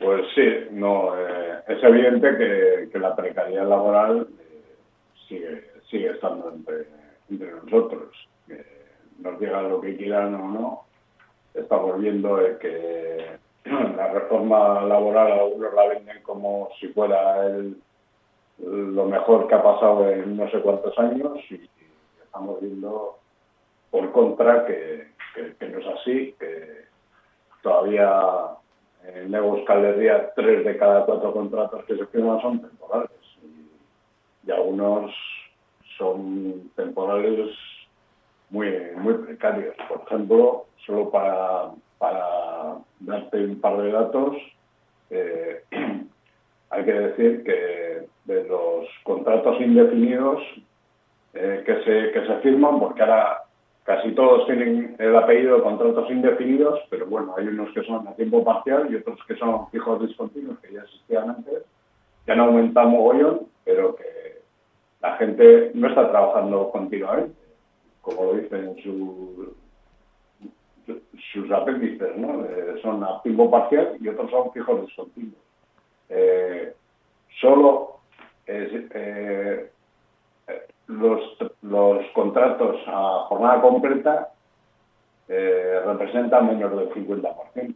[0.00, 0.42] Pues sí,
[0.72, 4.76] no, eh, es evidente que, que la precariedad laboral eh,
[5.28, 6.86] sigue, sigue estando entre,
[7.30, 8.28] entre nosotros.
[9.18, 10.84] Nos digan lo que quieran o no,
[11.54, 17.76] estamos viendo que la reforma laboral algunos la venden como si fuera el,
[18.58, 21.68] lo mejor que ha pasado en no sé cuántos años y,
[22.22, 23.18] estamos viendo
[23.92, 25.06] por contra que,
[25.56, 26.86] que no es así, que
[27.62, 28.56] todavía
[29.06, 33.10] en Euskal Herria tres de cada cuatro contratos que se firman son temporales
[33.42, 35.12] y, y algunos
[35.98, 37.50] son temporales
[38.50, 39.74] muy, muy precarios.
[39.88, 44.36] Por ejemplo, solo para, para darte un par de datos,
[45.10, 45.62] eh,
[46.70, 50.40] hay que decir que de los contratos indefinidos
[51.34, 53.43] eh, que, se, que se firman, porque ahora
[53.84, 58.14] casi todos tienen el apellido de contratos indefinidos, pero bueno, hay unos que son a
[58.14, 61.62] tiempo parcial y otros que son fijos discontinuos, que ya existían antes,
[62.24, 64.40] que han aumentado mogollón, pero que
[65.02, 67.34] la gente no está trabajando continuamente,
[68.00, 69.54] como lo dicen su,
[71.32, 72.44] sus apéndices, ¿no?
[72.44, 75.34] Eh, son a tiempo parcial y otros son fijos discontinuos.
[76.08, 76.72] Eh,
[77.40, 77.98] solo
[78.46, 79.70] es, eh,
[80.86, 84.32] los, los contratos a jornada completa
[85.28, 87.74] eh, representan menos del 50%.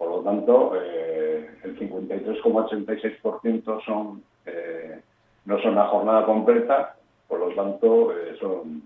[0.00, 4.98] Por lo tanto, eh, el 53,86% son, eh,
[5.44, 6.96] no son a jornada completa,
[7.28, 8.82] por lo tanto, eh, son,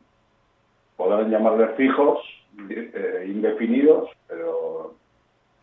[0.96, 2.18] podrán llamarles fijos,
[3.26, 4.94] indefinidos, pero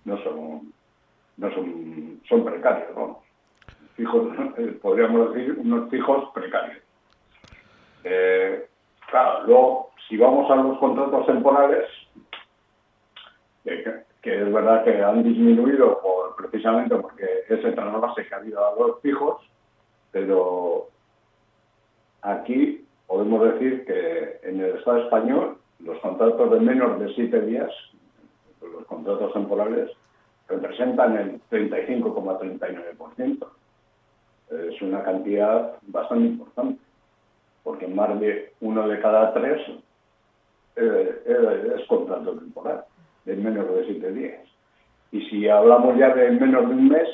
[0.05, 0.71] no son,
[1.35, 2.87] no son, son precarios.
[3.95, 4.29] Fijos,
[4.81, 6.81] podríamos decir unos fijos precarios.
[8.03, 8.67] Eh,
[9.09, 11.85] claro, luego, si vamos a los contratos temporales,
[13.63, 16.01] que, que es verdad que han disminuido
[16.37, 19.41] precisamente porque ese trasvase que ha habido a los fijos,
[20.11, 20.87] pero
[22.21, 27.71] aquí podemos decir que en el Estado español los contratos de menos de siete días,
[28.61, 29.89] los contratos temporales,
[30.47, 33.47] representan el 35,39%.
[34.51, 36.79] Es una cantidad bastante importante
[37.63, 39.61] porque más de uno de cada tres
[40.75, 42.85] eh, eh, es contrato temporal,
[43.25, 44.41] de menos de siete días.
[45.11, 47.07] Y si hablamos ya de menos de un mes,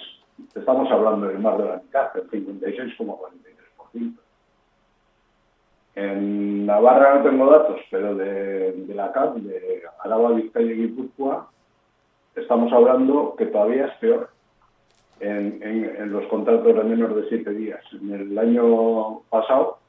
[0.55, 4.13] estamos hablando de más de la mitad, del 56,43%.
[5.95, 11.49] En Navarra no tengo datos, pero de, la CAP, de Araba, Vizcaya y Guipúzcoa,
[12.35, 14.29] estamos hablando que todavía es peor
[15.19, 17.81] en los contratos de menos de siete días.
[17.93, 19.79] En el año pasado,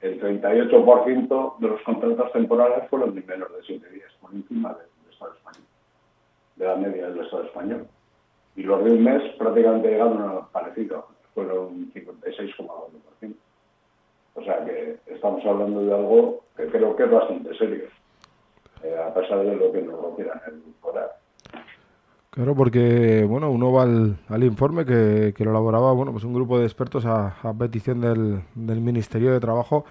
[0.00, 5.12] el 38% de los contratos temporales fueron de menos de siete días, por encima del
[5.12, 5.64] Estado español,
[6.56, 7.86] de la media del Estado español.
[8.56, 13.34] Y los de un mes prácticamente llegaron a parecido, fueron un 56,1%.
[14.34, 17.84] O sea que estamos hablando de algo que creo que es bastante serio,
[18.82, 21.16] eh, a pesar de lo que nos lo quieran edulcorar.
[22.30, 26.32] Claro, porque bueno, uno va al, al informe que, que lo elaboraba bueno, pues un
[26.32, 29.84] grupo de expertos a, petición del, del Ministerio de Trabajo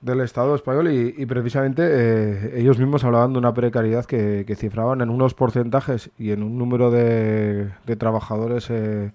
[0.00, 4.56] del Estado español y, y precisamente eh, ellos mismos hablaban de una precariedad que, que
[4.56, 9.12] cifraban en unos porcentajes y en un número de, de trabajadores eh,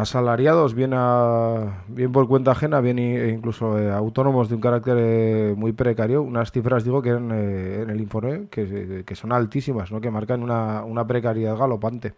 [0.00, 4.96] asalariados, bien, a, bien por cuenta ajena, bien e incluso eh, autónomos de un carácter
[4.98, 6.22] eh, muy precario.
[6.22, 10.00] Unas cifras, digo, que eran eh, en el informe que, que son altísimas, ¿no?
[10.00, 12.12] que marcan una, una precariedad galopante.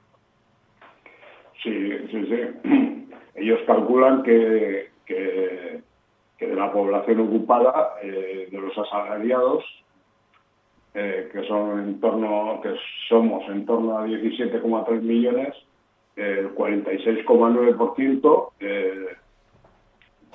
[1.62, 3.06] Sí, sí, sí.
[3.34, 5.80] Ellos calculan que, que,
[6.38, 9.64] que de la población ocupada, eh, de los asalariados,
[10.94, 12.74] eh, que son en torno, que
[13.08, 15.54] somos en torno a 17,3 millones,
[16.20, 19.06] el 46,9% eh,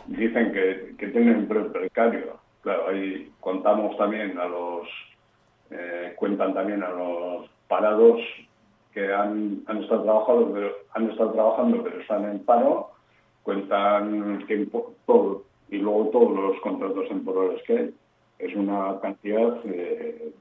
[0.08, 2.40] dicen que, que tienen precario.
[2.62, 4.88] Claro, ahí contamos también a los,
[5.70, 8.20] eh, cuentan también a los parados
[8.94, 12.92] que han, han estado trabajando, pero, han estado trabajando pero están en paro,
[13.44, 17.94] cuentan tiempo, todo, y luego todos los contratos temporales que hay.
[18.40, 20.34] Es una cantidad eh,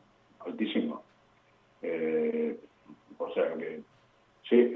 [0.46, 1.00] altísima.
[1.82, 2.58] Eh,
[3.18, 3.82] o sea que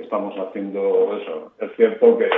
[0.01, 1.53] estamos haciendo eso.
[1.59, 2.29] Es cierto que,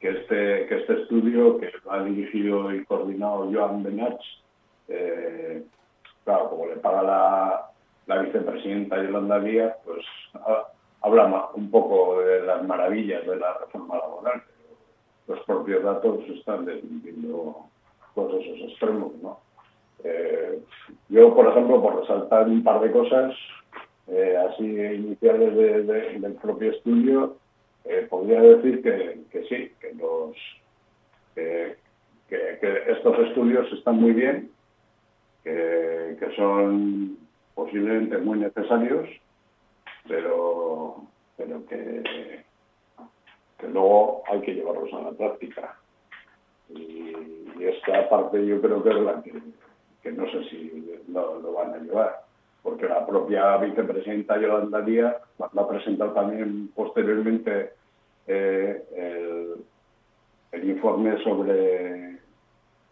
[0.00, 4.20] este, este estudio, que ha dirigido y coordinado Joan Benach,
[4.88, 5.62] eh,
[6.24, 7.70] claro, como le paga la,
[8.06, 10.04] la vicepresidenta Yolanda Díaz, pues
[10.34, 10.66] ha-
[11.02, 14.42] habla un poco de las maravillas de la reforma laboral.
[15.28, 17.56] Los propios datos están desmintiendo
[18.14, 19.38] todos esos extremos, ¿no?
[20.04, 20.60] Eh,
[21.08, 23.34] yo, por ejemplo, por resaltar un par de cosas,
[24.08, 27.36] eh, así iniciales de- de- del propio estudio,
[27.84, 30.36] eh, podría decir que, sí, que los
[31.34, 31.76] que,
[32.88, 34.50] estos estudios están muy bien,
[35.44, 37.18] que, son
[37.54, 39.08] posiblemente muy necesarios,
[40.08, 41.02] pero,
[41.36, 42.44] pero que,
[43.58, 45.76] que luego hay que llevarlos a la práctica.
[46.70, 47.12] Y,
[47.60, 52.21] esta parte yo creo que es la que, no sé si lo van a llevar,
[52.62, 57.72] porque la propia vicepresidenta Yolanda Díaz cuando ha presentado también posteriormente
[58.26, 58.84] eh,
[60.52, 62.18] el, informe sobre,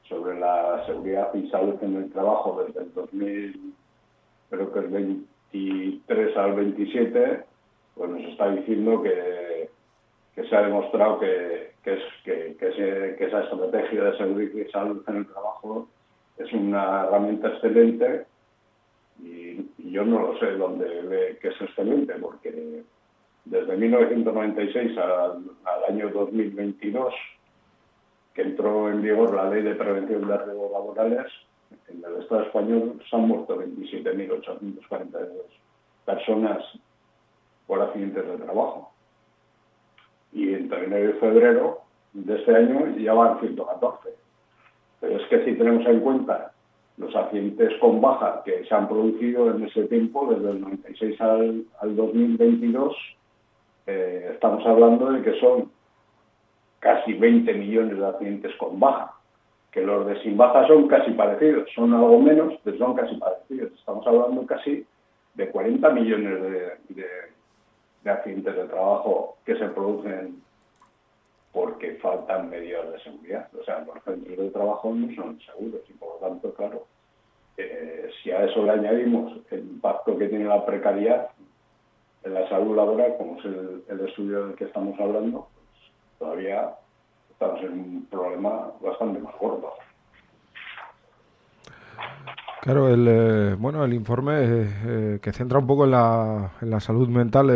[0.08, 3.74] sobre la seguridad y salud en el trabajo desde el 2000,
[4.50, 7.44] creo que el 23 al 27,
[7.94, 9.70] pues nos está diciendo que,
[10.34, 15.26] que se ha demostrado que, que, que esa estrategia de seguridad y salud en el
[15.26, 15.86] trabajo
[16.38, 18.24] es una herramienta excelente
[19.22, 22.84] y, yo no lo sé dónde que es excelente, porque
[23.44, 27.12] desde 1996 al, al año 2022,
[28.34, 31.26] que entró en vigor la Ley de Prevención de Riesgos Laborales,
[31.88, 35.28] en el Estado español se han muerto 27.842
[36.04, 36.62] personas
[37.66, 38.92] por accidentes de trabajo.
[40.32, 41.80] Y entre enero y febrero
[42.12, 44.08] de este año ya van 114.
[45.00, 46.52] Pero es que si tenemos en cuenta
[47.00, 51.64] los accidentes con baja que se han producido en ese tiempo, desde el 96 al,
[51.80, 52.94] al 2022,
[53.86, 55.70] eh, estamos hablando de que son
[56.78, 59.14] casi 20 millones de accidentes con baja,
[59.72, 63.72] que los de sin baja son casi parecidos, son algo menos, pero son casi parecidos.
[63.72, 64.84] Estamos hablando casi
[65.34, 66.60] de 40 millones de,
[66.94, 67.06] de,
[68.04, 70.42] de accidentes de trabajo que se producen
[71.52, 73.48] porque faltan medidas de seguridad.
[73.60, 76.86] O sea, los centros de trabajo no son seguros y por lo tanto, claro,
[77.56, 81.30] eh, si a eso le añadimos el impacto que tiene la precariedad
[82.22, 86.70] en la salud laboral, como es el, estudio del que estamos hablando, pues todavía
[87.30, 89.72] estamos en un problema bastante más gordo.
[92.60, 96.68] Claro, el, eh, bueno, el informe eh, eh, que centra un poco en la, en
[96.68, 97.48] la salud mental,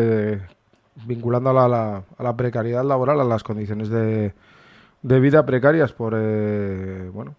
[1.07, 4.34] vinculándola a la, a la precariedad laboral, a las condiciones de,
[5.03, 7.34] de vida precarias por, eh, bueno,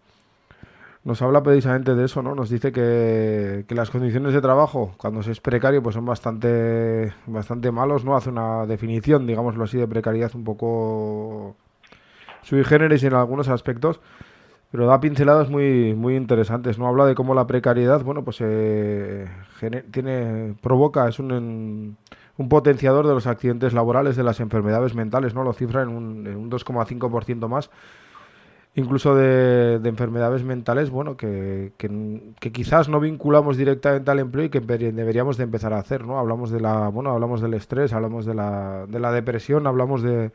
[1.04, 2.34] nos habla precisamente de eso, ¿no?
[2.34, 7.14] Nos dice que, que, las condiciones de trabajo, cuando se es precario, pues son bastante,
[7.28, 8.16] bastante malos, ¿no?
[8.16, 11.56] Hace una definición, digámoslo así, de precariedad un poco
[12.42, 14.00] sui generis en algunos aspectos,
[14.72, 16.88] pero da pinceladas muy, muy interesantes, ¿no?
[16.88, 19.28] Habla de cómo la precariedad, bueno, pues eh,
[19.92, 21.98] tiene, provoca, es un,
[22.38, 25.44] un potenciador de los accidentes laborales, de las enfermedades mentales, ¿no?
[25.44, 27.70] Lo cifra en un, en un 2,5% más
[28.76, 34.60] incluso de, enfermedades mentales, bueno, que, que, quizás no vinculamos directamente al empleo y que
[34.60, 36.20] deberíamos de empezar a hacer, ¿no?
[36.20, 40.32] Hablamos de la, bueno, hablamos del estrés, hablamos de la, de la depresión, hablamos de,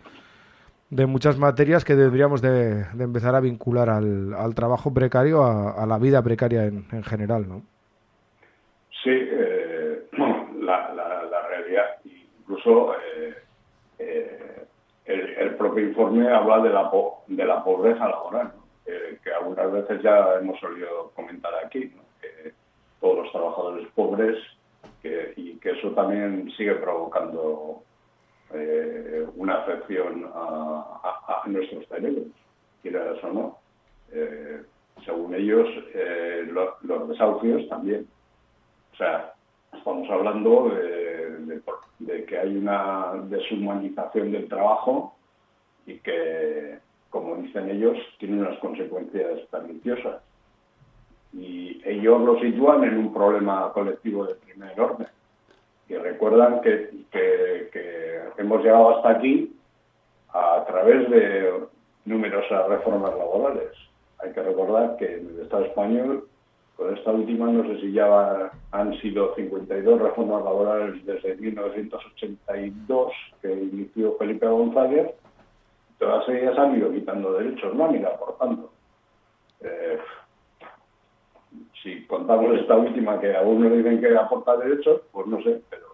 [0.88, 5.98] de muchas materias que deberíamos de, empezar a vincular al, al trabajo precario, a, la
[5.98, 7.62] vida precaria en, en general, ¿no?
[9.02, 10.08] Sí, eh,
[10.60, 11.84] la, la, la, realidad,
[12.50, 13.34] incluso eh,
[13.98, 14.66] eh,
[15.04, 16.90] el, propio informe habla de la,
[17.28, 18.52] de la pobreza laboral,
[18.84, 22.52] que algunas veces ya hemos oído comentar aquí, que
[23.00, 24.36] todos los trabajadores pobres
[25.36, 27.82] y que eso también sigue provocando
[28.52, 32.26] eh, una afección a, nuestros cerebros,
[32.82, 33.58] quieras o no.
[35.04, 35.68] Según ellos,
[36.82, 38.06] los desahucios también.
[38.92, 39.34] O sea,
[39.72, 41.09] estamos hablando de,
[42.26, 45.14] que hay una deshumanización del trabajo
[45.86, 46.78] y que,
[47.10, 50.22] como dicen ellos, tiene unas consecuencias perniciosas.
[51.32, 55.06] Y ellos lo sitúan en un problema colectivo de primer orden.
[55.88, 56.90] Y recuerdan que,
[58.38, 59.54] hemos llegado hasta aquí
[60.32, 61.52] a través de
[62.04, 63.70] numerosas reformas laborales.
[64.18, 66.28] Hay que recordar que en el Estado español
[66.80, 73.12] con esta última no sé si ya han sido 52 reformas laborales desde 1982
[73.42, 75.10] que inició Felipe González.
[75.98, 78.72] Todas ellas han ido quitando derechos, no han ido aportando.
[79.60, 79.98] Eh,
[81.82, 85.86] si contamos esta última que algunos dicen que aporta derechos, pues no sé, pero,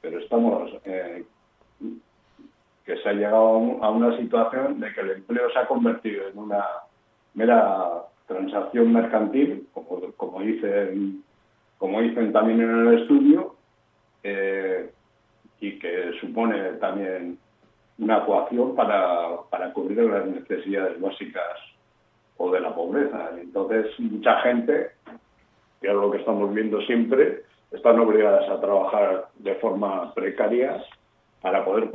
[0.00, 1.22] pero estamos eh,
[2.86, 6.38] que se ha llegado a una situación de que el empleo se ha convertido en
[6.38, 6.64] una
[7.34, 11.22] mera transacción mercantil, como, dicen,
[11.78, 13.54] como dicen también en el estudio,
[14.22, 14.90] eh,
[15.60, 17.38] y que supone también
[17.98, 21.58] una coacción para, para cubrir las necesidades básicas
[22.36, 23.30] o de la pobreza.
[23.40, 24.90] Entonces, mucha gente,
[25.80, 30.82] que es lo que estamos viendo siempre, están obligadas a trabajar de forma precaria
[31.40, 31.90] para poder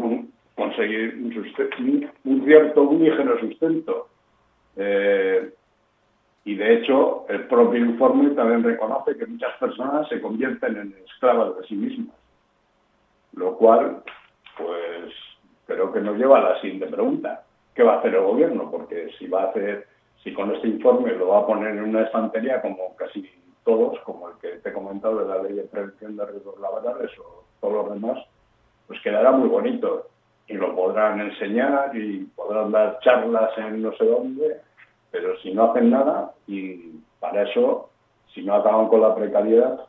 [0.55, 4.07] conseguir un, un cierto, un ligero sustento.
[4.75, 5.51] Eh,
[6.47, 11.57] y de hecho, el propio informe también reconoce que muchas personas se convierten en esclavas
[11.57, 12.15] de sí mismas.
[13.33, 14.01] Lo cual,
[14.57, 15.13] pues,
[15.65, 17.43] creo que nos lleva a la siguiente pregunta.
[17.75, 18.71] ¿Qué va a hacer el gobierno?
[18.71, 19.87] Porque si va a hacer,
[20.23, 23.29] si con este informe lo va a poner en una estantería como casi
[23.65, 27.11] todos, como el que te he comentado de la ley de prevención de riesgos laborales
[27.19, 28.25] o todos los demás,
[28.87, 30.07] pues quedará muy bonito.
[30.47, 34.61] Y lo podrán enseñar y podrán dar charlas en no sé dónde,
[35.19, 37.89] pero si no hacen nada, y para eso,
[38.33, 39.81] si no acaban con la precariedad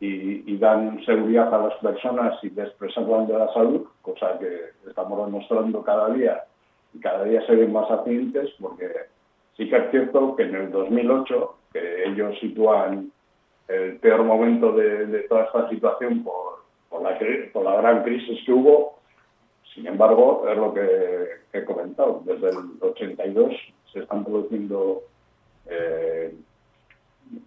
[0.00, 5.24] y, dan seguridad a las personas y les preservan de la salud, cosa que estamos
[5.24, 6.44] demostrando cada día,
[6.92, 8.86] y cada día se ven más accidentes, porque
[9.56, 13.10] sí que es cierto que en el 2008, que ellos sitúan
[13.68, 17.18] el peor momento de, toda esta situación por, la,
[17.52, 18.97] por la gran crisis que hubo,
[19.78, 23.54] sin embargo, es lo que he comentado, desde el 82
[23.92, 25.04] se están produciendo
[25.66, 26.34] eh,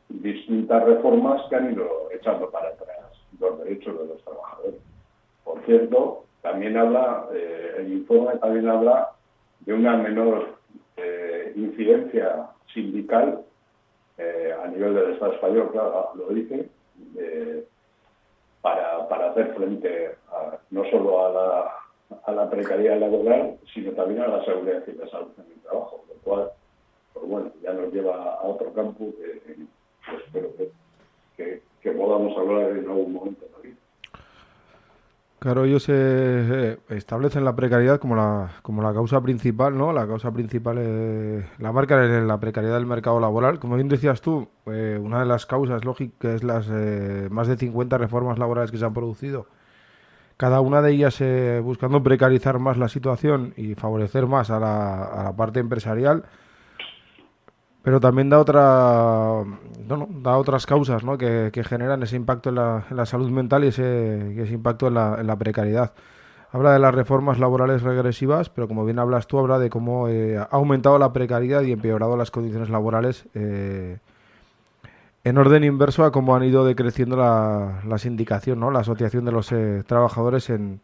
[0.08, 4.76] distintas reformas que han ido echando para atrás los derechos de los trabajadores.
[5.44, 9.12] Por cierto, también habla, eh, el informe también habla
[9.60, 10.56] de una menor
[10.96, 13.44] eh, incidencia sindical
[14.64, 16.70] a nivel del Estado español, claro, lo dice,
[18.62, 20.16] para, para hacer frente
[20.70, 21.81] no solo a la
[22.26, 26.04] a la precariedad laboral, sino también a la seguridad y la salud en el trabajo,
[26.08, 26.50] lo cual,
[27.14, 29.56] pues bueno, ya nos lleva a otro campo que,
[30.16, 30.50] espero
[31.38, 33.78] que, que, podamos hablar en algún momento también.
[35.40, 39.92] Claro, ellos eh, establecen la precariedad como la, como la causa principal, ¿no?
[39.92, 43.60] La causa principal, eh, la marca en la precariedad del mercado laboral.
[43.60, 47.58] Como bien decías tú, eh, una de las causas lógicas es las eh, más de
[47.58, 49.48] 50 reformas laborales que se han producido
[50.42, 55.32] cada una de ellas eh, buscando precarizar más la situación y favorecer más a la,
[55.38, 56.24] parte empresarial,
[57.84, 59.44] pero también da otra
[60.10, 61.20] da otras causas ¿no?
[61.20, 65.94] que, generan ese impacto en la, salud mental y ese, ese impacto en la, precariedad.
[66.52, 70.40] habla de las reformas laborales regresivas, pero como bien hablas tú, habla de cómo eh,
[70.40, 74.00] ha aumentado la precariedad y empeorado las condiciones laborales eh,
[75.24, 78.72] en orden inverso a cómo han ido decreciendo la, la sindicación, ¿no?
[78.72, 80.82] la asociación de los eh, trabajadores en,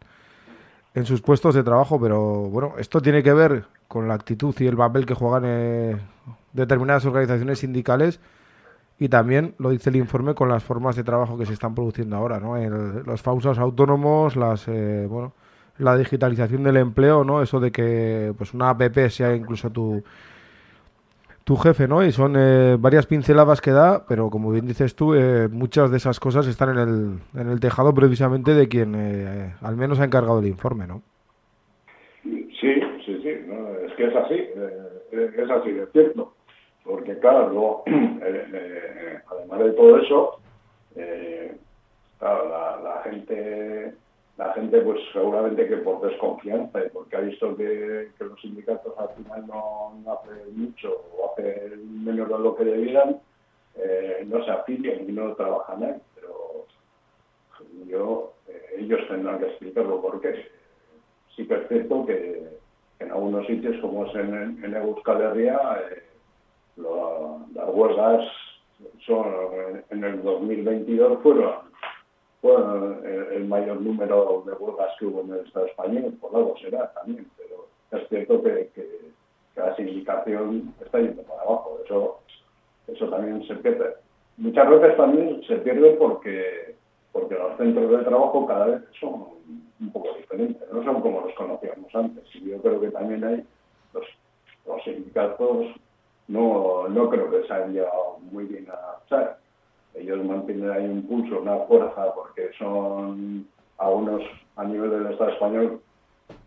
[0.94, 2.00] en sus puestos de trabajo.
[2.00, 2.20] Pero
[2.50, 5.96] bueno, esto tiene que ver con la actitud y el papel que juegan eh,
[6.52, 8.20] determinadas organizaciones sindicales
[8.98, 12.16] y también, lo dice el informe, con las formas de trabajo que se están produciendo
[12.16, 12.56] ahora, ¿no?
[12.56, 15.34] El- los falsos autónomos, las, eh, bueno,
[15.78, 17.42] la digitalización del empleo, ¿no?
[17.42, 20.02] Eso de que pues una app sea incluso tu,
[21.48, 22.04] tu jefe, ¿no?
[22.04, 25.96] Y son eh, varias pinceladas que da, pero como bien dices tú, eh, muchas de
[25.96, 30.04] esas cosas están en el, en el tejado precisamente de quien eh, al menos ha
[30.04, 31.00] encargado el informe, ¿no?
[32.22, 34.34] Sí, sí, sí, no, es que es así,
[35.10, 36.34] es así, es cierto.
[36.84, 40.40] Porque claro, luego, además de todo eso,
[42.18, 43.94] claro, la, la gente,
[44.38, 48.94] la gente pues seguramente que por desconfianza y porque ha visto que, que los sindicatos
[48.96, 53.20] al final no, no hacen mucho o hacen menos de lo que debieran,
[53.74, 55.94] eh, no se afilian y no trabajan ahí.
[56.14, 56.66] Pero
[57.88, 60.46] yo, eh, ellos tendrán que explicarlo porque
[61.34, 62.48] sí que es cierto que
[63.00, 65.58] en algunos sitios, como es en, en Euskal Herria,
[65.90, 66.04] eh,
[66.76, 68.24] las huelgas
[69.04, 71.67] son, en el 2022 fueron,
[72.40, 76.92] fueron el, mayor número de huelgas que hubo en el Estado español, por algo será
[76.92, 77.66] también, pero
[78.00, 79.08] es cierto que, que-
[79.54, 82.20] que la sindicación está yendo para abajo, eso,
[82.86, 83.94] eso también se pierde.
[84.36, 86.76] Muchas veces también se pierde porque,
[87.12, 89.26] porque los centros de trabajo cada vez son
[89.80, 92.24] un poco diferentes, no son como los conocíamos antes.
[92.36, 93.44] Y yo creo que también hay
[93.92, 94.04] los,
[94.66, 95.66] los sindicatos
[96.28, 99.38] no, no creo que se llevado muy bien adaptar.
[99.94, 103.46] Ellos mantienen ahí un pulso, una fuerza, porque son
[103.78, 104.22] algunos
[104.56, 105.80] a nivel del Estado español,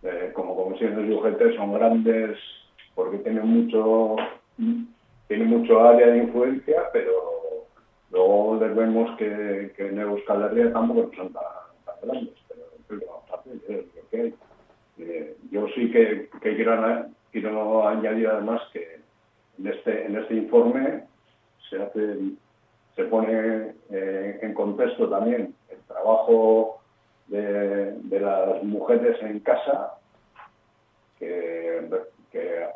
[0.03, 2.37] eh, como comisiones de UGT, son grandes
[2.95, 4.15] porque tienen mucho,
[5.27, 7.11] tienen mucho área de influencia, pero
[8.11, 11.43] luego les vemos que, que en Euskal Herria tampoco son tan,
[12.03, 14.33] grandes, pero ¿qué le vamos a hacer?
[14.97, 18.99] Eh, yo sí que, que quiero, quiero añadir además que
[19.57, 21.05] en este, en este informe
[21.69, 22.17] se hace,
[22.95, 26.81] se pone eh, en contexto también el trabajo
[27.27, 29.93] de, las mujeres en casa,
[31.17, 31.81] que,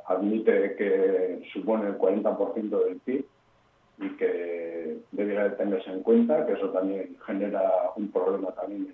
[0.08, 3.26] admite que supone el 40% del PIB
[4.00, 7.62] y que debiera de tenerse en cuenta, que eso también genera
[7.96, 8.94] un problema también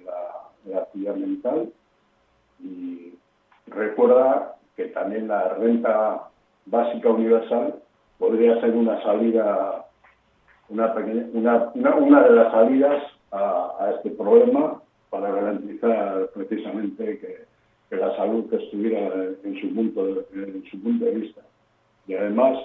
[0.66, 1.72] en la actividad mental.
[2.60, 3.14] Y
[3.68, 6.30] recuerda que también la renta
[6.66, 7.76] básica universal
[8.18, 9.81] podría ser una salida,
[10.72, 10.94] una,
[11.74, 17.46] una, una, de las salidas a, este problema para garantizar precisamente que,
[17.90, 19.10] que la salud estuviera
[19.44, 21.42] en su punto de, en su punto de vista.
[22.08, 22.58] Y además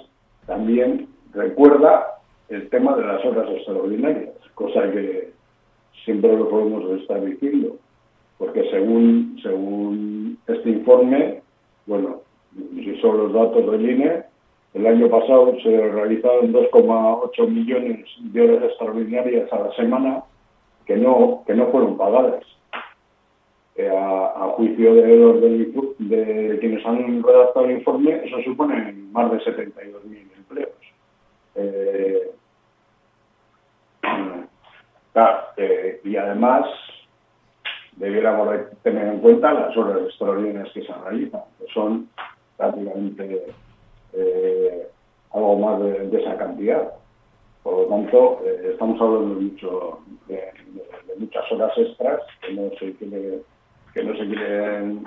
[0.47, 2.07] también recuerda
[2.49, 5.33] el tema de las horas extraordinarias, cosa que
[6.05, 7.77] siempre lo podemos estar diciendo,
[8.39, 11.43] porque según, según este informe,
[11.87, 12.21] bueno,
[12.55, 14.25] si son los datos del INE,
[14.77, 20.23] el año pasado se realizaron 2,8 millones de horas extraordinarias a la semana
[20.85, 22.45] que no, que no fueron pagadas.
[23.75, 29.39] Eh, a, juicio de, los de quienes han redactado el informe, eso supone más de
[29.39, 30.71] 72.000 empleos.
[31.55, 32.31] Eh,
[35.57, 36.67] eh, y además
[37.97, 42.11] debiéramos de tener en cuenta las horas extraordinarias que se realizan, que son
[42.59, 43.47] prácticamente
[44.17, 44.89] eh,
[45.33, 46.93] algo más de, esa cantidad.
[47.63, 49.99] Por lo tanto, eh, estamos hablando de, mucho,
[50.29, 50.43] de,
[51.19, 52.93] muchas horas extras que no se,
[54.27, 55.05] quieren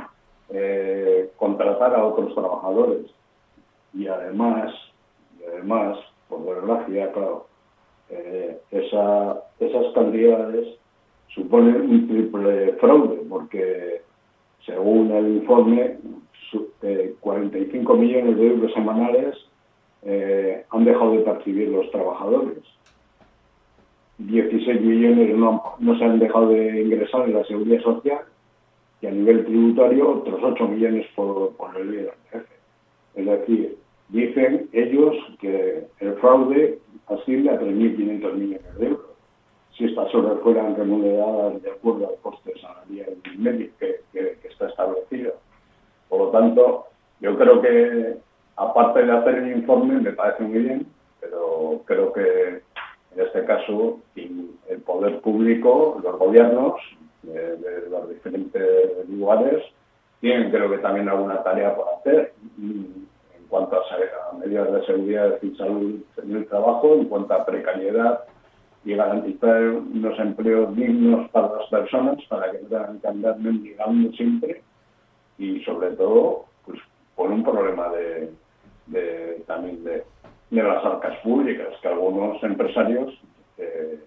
[0.49, 3.05] eh, contratar a otros trabajadores.
[3.93, 4.73] Y además,
[5.39, 5.97] y además,
[6.27, 7.47] por desgracia, claro,
[8.71, 10.67] esa- esas cantidades
[11.33, 14.01] suponen un triple fraude, porque
[14.65, 15.97] según el informe,
[16.81, 19.35] eh, 45 millones de euros semanales
[20.03, 22.63] eh, han dejado de percibir los trabajadores.
[24.19, 28.19] 16 millones no, se han dejado de ingresar en la seguridad social
[29.01, 32.49] y a nivel tributario otros 8 millones por, el IRPF.
[33.15, 33.77] Es decir,
[34.09, 39.05] dicen ellos que el fraude asciende a 3.500 millones de euros.
[39.77, 43.98] Si estas horas fueran remuneradas de acuerdo al coste salarial medio que.
[46.31, 46.87] Tanto,
[47.19, 48.17] yo creo que,
[48.55, 50.87] aparte de hacer el informe, me parece muy bien,
[51.19, 52.61] pero creo que
[53.15, 56.75] en este caso el poder público, los gobiernos,
[57.23, 59.63] de, los diferentes lugares,
[60.21, 62.83] tienen creo que también alguna tarea por hacer mm,
[63.37, 67.45] en cuanto a, a medidas de seguridad y salud en el trabajo, en cuanto a
[67.45, 68.23] precariedad
[68.85, 74.11] y garantizar unos empleos dignos para las personas, para que no tengan que andar mendigando
[74.13, 74.61] siempre
[75.39, 76.79] y sobre todo pues
[77.15, 78.31] por un problema de,
[78.85, 80.03] de- también de,
[80.51, 83.13] de las arcas públicas, que algunos empresarios
[83.57, 83.99] eh,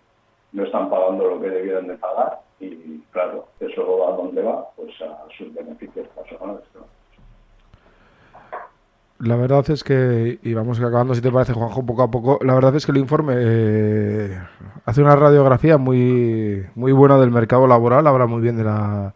[0.52, 4.92] no están pagando lo que debieran de pagar y claro, eso a dónde va, pues
[5.02, 6.60] a sus beneficios personales.
[9.18, 12.54] La verdad es que, y vamos acabando si te parece, Juanjo, poco a poco, la
[12.54, 14.38] verdad es que el informe eh,
[14.84, 19.14] hace una radiografía muy, muy buena del mercado laboral, habla muy bien de la...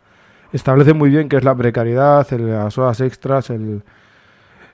[0.56, 3.82] establece muy bien qué es la precariedad, el- las horas extras, el,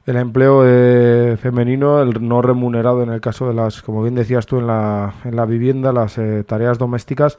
[0.07, 4.59] empleo eh, femenino, el no remunerado en el caso de las, como bien decías tú,
[4.59, 7.39] en la, en la vivienda, las eh, tareas domésticas.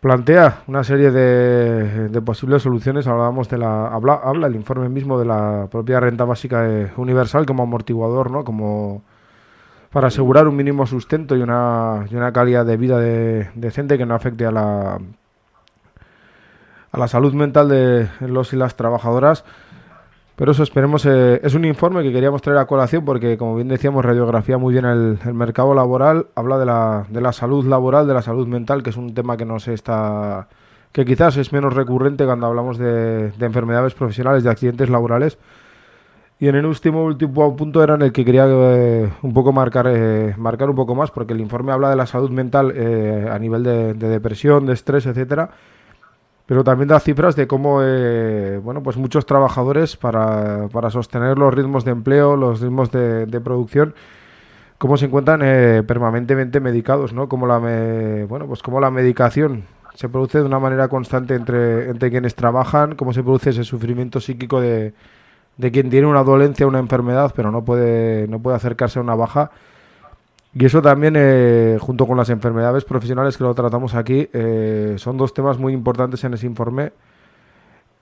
[0.00, 3.06] Plantea una serie de, de posibles soluciones.
[3.06, 7.46] Hablábamos de la, habla, habla el informe mismo de la propia renta básica eh, universal
[7.46, 8.42] como amortiguador, ¿no?
[8.42, 9.02] Como
[9.92, 14.06] para asegurar un mínimo sustento y una, y una calidad de vida de- decente que
[14.06, 14.98] no afecte a la
[16.92, 19.44] a la salud mental de los y las trabajadoras.
[20.36, 23.68] Pero eso esperemos, eh, es un informe que queríamos traer a colación porque, como bien
[23.68, 28.06] decíamos, radiografía muy bien el, el mercado laboral, habla de la, de la salud laboral,
[28.06, 30.48] de la salud mental, que es un tema que no se está,
[30.90, 35.38] que quizás es menos recurrente cuando hablamos de, de enfermedades profesionales, de accidentes laborales.
[36.40, 39.86] Y en el último, último punto era en el que quería eh, un poco marcar,
[39.88, 43.38] eh, marcar un poco más, porque el informe habla de la salud mental eh, a
[43.38, 45.50] nivel de, de depresión, de estrés, etcétera
[46.46, 51.54] pero también da cifras de cómo eh, bueno pues muchos trabajadores para, para sostener los
[51.54, 53.94] ritmos de empleo los ritmos de, de producción
[54.78, 59.64] cómo se encuentran eh, permanentemente medicados no como la me- bueno pues como la medicación
[59.94, 64.20] se produce de una manera constante entre entre quienes trabajan cómo se produce ese sufrimiento
[64.20, 64.94] psíquico de,
[65.58, 69.14] de quien tiene una dolencia una enfermedad pero no puede no puede acercarse a una
[69.14, 69.50] baja
[70.54, 75.16] y eso también, eh, junto con las enfermedades profesionales que lo tratamos aquí, eh, son
[75.16, 76.92] dos temas muy importantes en ese informe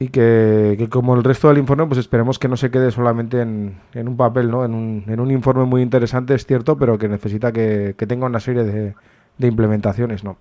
[0.01, 3.79] y que, como el resto del informe, pues esperemos que no se quede solamente en,
[3.95, 4.65] en un papel, ¿no?
[4.65, 8.27] En un, en un informe muy interesante, es cierto, pero que necesita que, que tenga
[8.27, 8.95] una serie de,
[9.37, 10.39] de implementaciones, ¿no?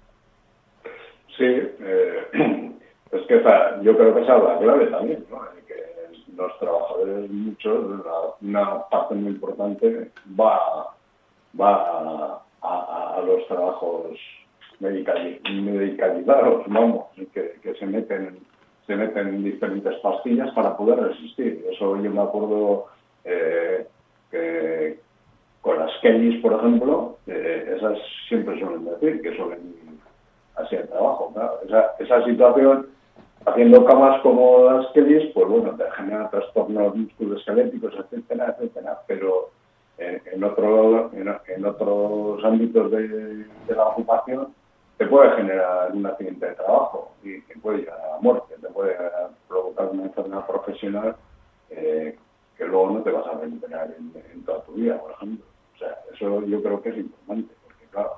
[1.38, 2.28] Sí, eh,
[3.12, 3.44] es que
[3.84, 5.42] yo creo que esa es la clave también, ¿no?
[5.68, 5.76] Que
[6.36, 8.02] los trabajadores, muchos,
[8.42, 10.96] una parte muy importante va,
[11.60, 14.18] va a, los trabajos
[14.80, 18.40] medicali- medicalizados, vamos, que, que se meten
[18.90, 21.64] se meten en diferentes pastillas para poder resistir.
[21.72, 22.88] Eso yo me acuerdo
[23.24, 23.86] eh,
[24.32, 25.00] que
[25.62, 29.76] con las Kellys, por ejemplo, eh, esas siempre suelen decir que suelen
[30.72, 31.34] el trabajo.
[31.68, 32.88] Esa, esa situación,
[33.46, 39.52] haciendo camas como las Kellys, pues bueno, te genera trastornos musculoesqueléticos, etcétera, etcétera, pero
[40.00, 44.54] en, en, otro, en, en otros ámbitos de, la ocupación
[44.98, 48.68] te puede generar un accidente de trabajo y te puede llegar a la muerte, te
[48.70, 48.96] puede
[49.48, 51.16] provocar una enfermedad profesional
[51.70, 52.18] eh,
[52.58, 55.46] que luego no te vas a recuperar en, toda tu vida, por ejemplo.
[55.76, 58.14] O sea, eso yo creo que es importante, porque claro,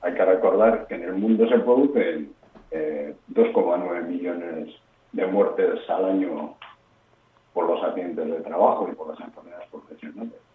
[0.00, 2.32] hay que recordar que en el mundo se producen
[2.72, 4.74] eh, 2,9 millones
[5.12, 6.56] de muertes al año
[7.52, 10.47] por los accidentes de trabajo y por las enfermedades profesionales.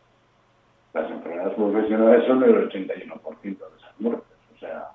[0.93, 4.37] Las enfermedades profesionales son el 81% de esas muertes.
[4.55, 4.89] O sea,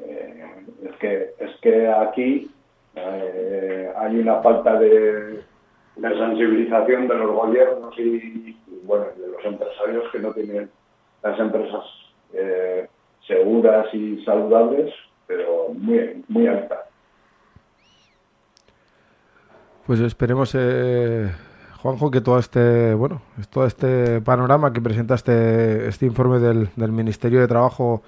[0.00, 0.44] eh,
[0.84, 2.50] es que es que aquí
[2.94, 5.42] eh, hay una falta de,
[5.96, 10.70] de sensibilización de los gobiernos y, bueno de los empresarios que no tienen
[11.22, 11.84] las empresas
[12.32, 12.88] eh,
[13.26, 14.94] seguras y saludables,
[15.26, 16.80] pero muy muy altas.
[19.84, 20.54] Pues esperemos,
[21.86, 27.40] Juanjo, que todo este, bueno, todo este panorama que presenta este, informe del, del Ministerio
[27.40, 28.02] de Trabajo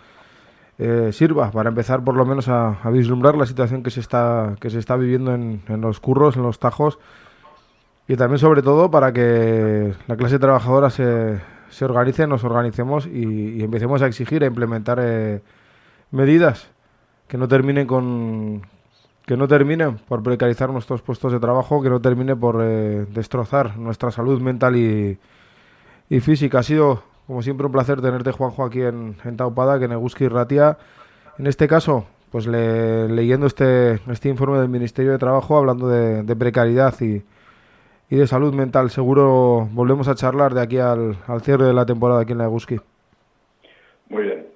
[0.79, 4.71] eh, sirva para empezar por lo menos a, vislumbrar la situación que se está, que
[4.71, 6.99] se está viviendo en, en los curros, en los tajos
[8.09, 13.63] y también sobre todo para que la clase trabajadora se, se organice, nos organicemos y,
[13.63, 15.41] empecemos a exigir, a implementar eh,
[16.11, 16.71] medidas
[17.29, 18.63] que no terminen con
[19.29, 23.77] que no terminen por precarizar nuestros puestos de trabajo, que no termine por eh, destrozar
[23.77, 25.19] nuestra salud mental y,
[26.09, 26.61] y, física.
[26.61, 30.29] Ha sido, como siempre, un placer tenerte, Juanjo, aquí en, en Taupada, que en Eguski
[30.29, 30.79] Ratia.
[31.39, 36.23] En este caso, pues le, leyendo este, este informe del Ministerio de Trabajo, hablando de,
[36.23, 37.23] de precariedad y,
[38.09, 38.89] y, de salud mental.
[38.89, 42.45] Seguro volvemos a charlar de aquí al, al cierre de la temporada aquí en la
[42.45, 42.81] Eguski.
[44.09, 44.47] Muy bien.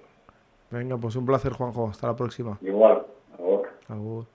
[0.70, 1.90] Venga, pues un placer, Juanjo.
[1.90, 2.56] Hasta la próxima.
[2.62, 3.02] Igual.
[3.38, 3.68] Ahora.
[3.90, 4.31] Agur.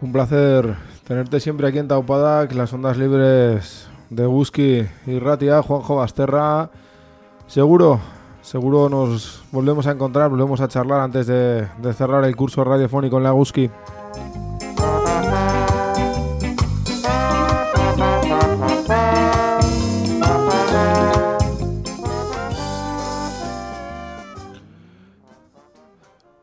[0.00, 5.62] Un placer tenerte siempre aquí en Taupada, que las ondas libres de Guski y Ratia,
[5.62, 6.70] Juanjo Basterra.
[7.46, 8.00] Seguro,
[8.40, 13.18] seguro nos volvemos a encontrar, volvemos a charlar antes de, de cerrar el curso radiofónico
[13.18, 13.70] en la Guski.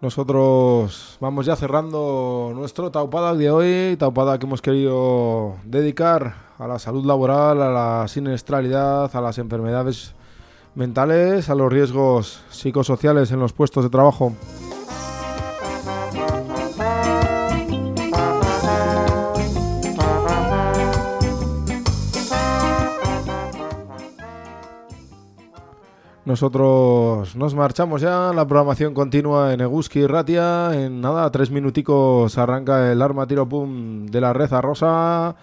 [0.02, 6.80] Nosotros vamos ya cerrando nuestro Taupada de hoy, Taupada que hemos querido dedicar a la
[6.80, 10.16] salud laboral, a la siniestralidad, a las enfermedades
[10.74, 14.34] mentales, a los riesgos psicosociales en los puestos de trabajo.
[26.32, 32.90] Nosotros nos marchamos ya, la programación continúa en Eguski Ratia, en nada, tres minuticos arranca
[32.90, 35.36] el arma tiro pum de la Reza Rosa.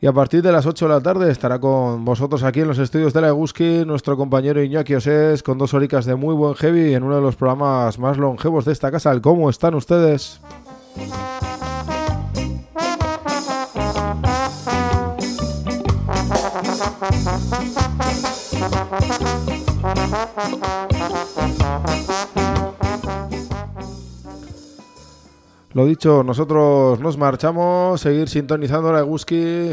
[0.00, 2.78] Y a partir de las 8 de la tarde estará con vosotros aquí en los
[2.78, 6.94] estudios de la Eguski nuestro compañero Iñaki Osés con dos horicas de muy buen heavy
[6.94, 10.40] en uno de los programas más longevos de esta casa, ¿Cómo están ustedes?
[25.72, 29.72] Lo dicho, nosotros nos marchamos, seguir sintonizando la Eguski.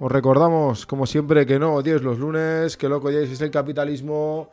[0.00, 3.50] Os recordamos, como siempre, que no odiéis los lunes, que lo que odiáis es el
[3.52, 4.50] capitalismo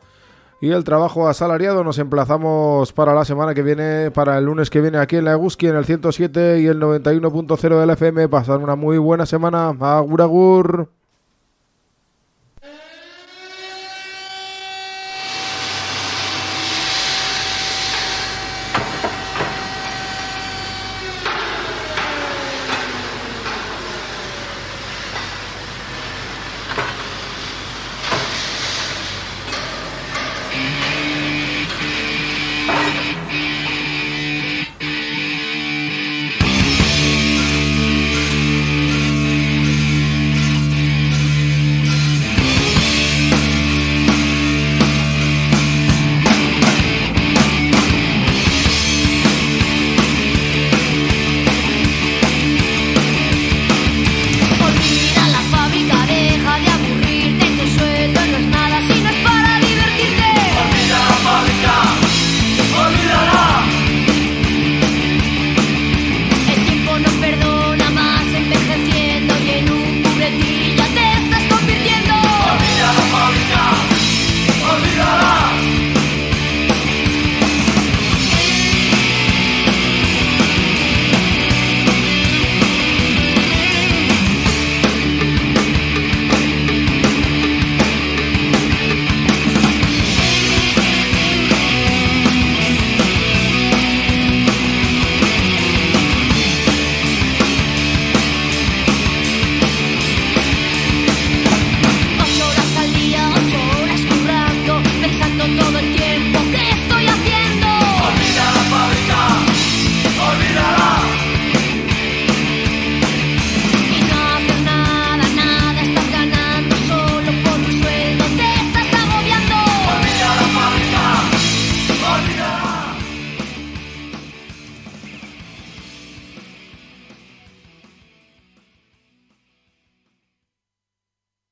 [0.60, 1.82] y el trabajo asalariado.
[1.82, 5.32] Nos emplazamos para la semana que viene, para el lunes que viene aquí en la
[5.32, 8.28] Eguski, en el 107 y el 91.0 del FM.
[8.28, 9.70] Pasar una muy buena semana.
[9.80, 10.88] Agur, agur.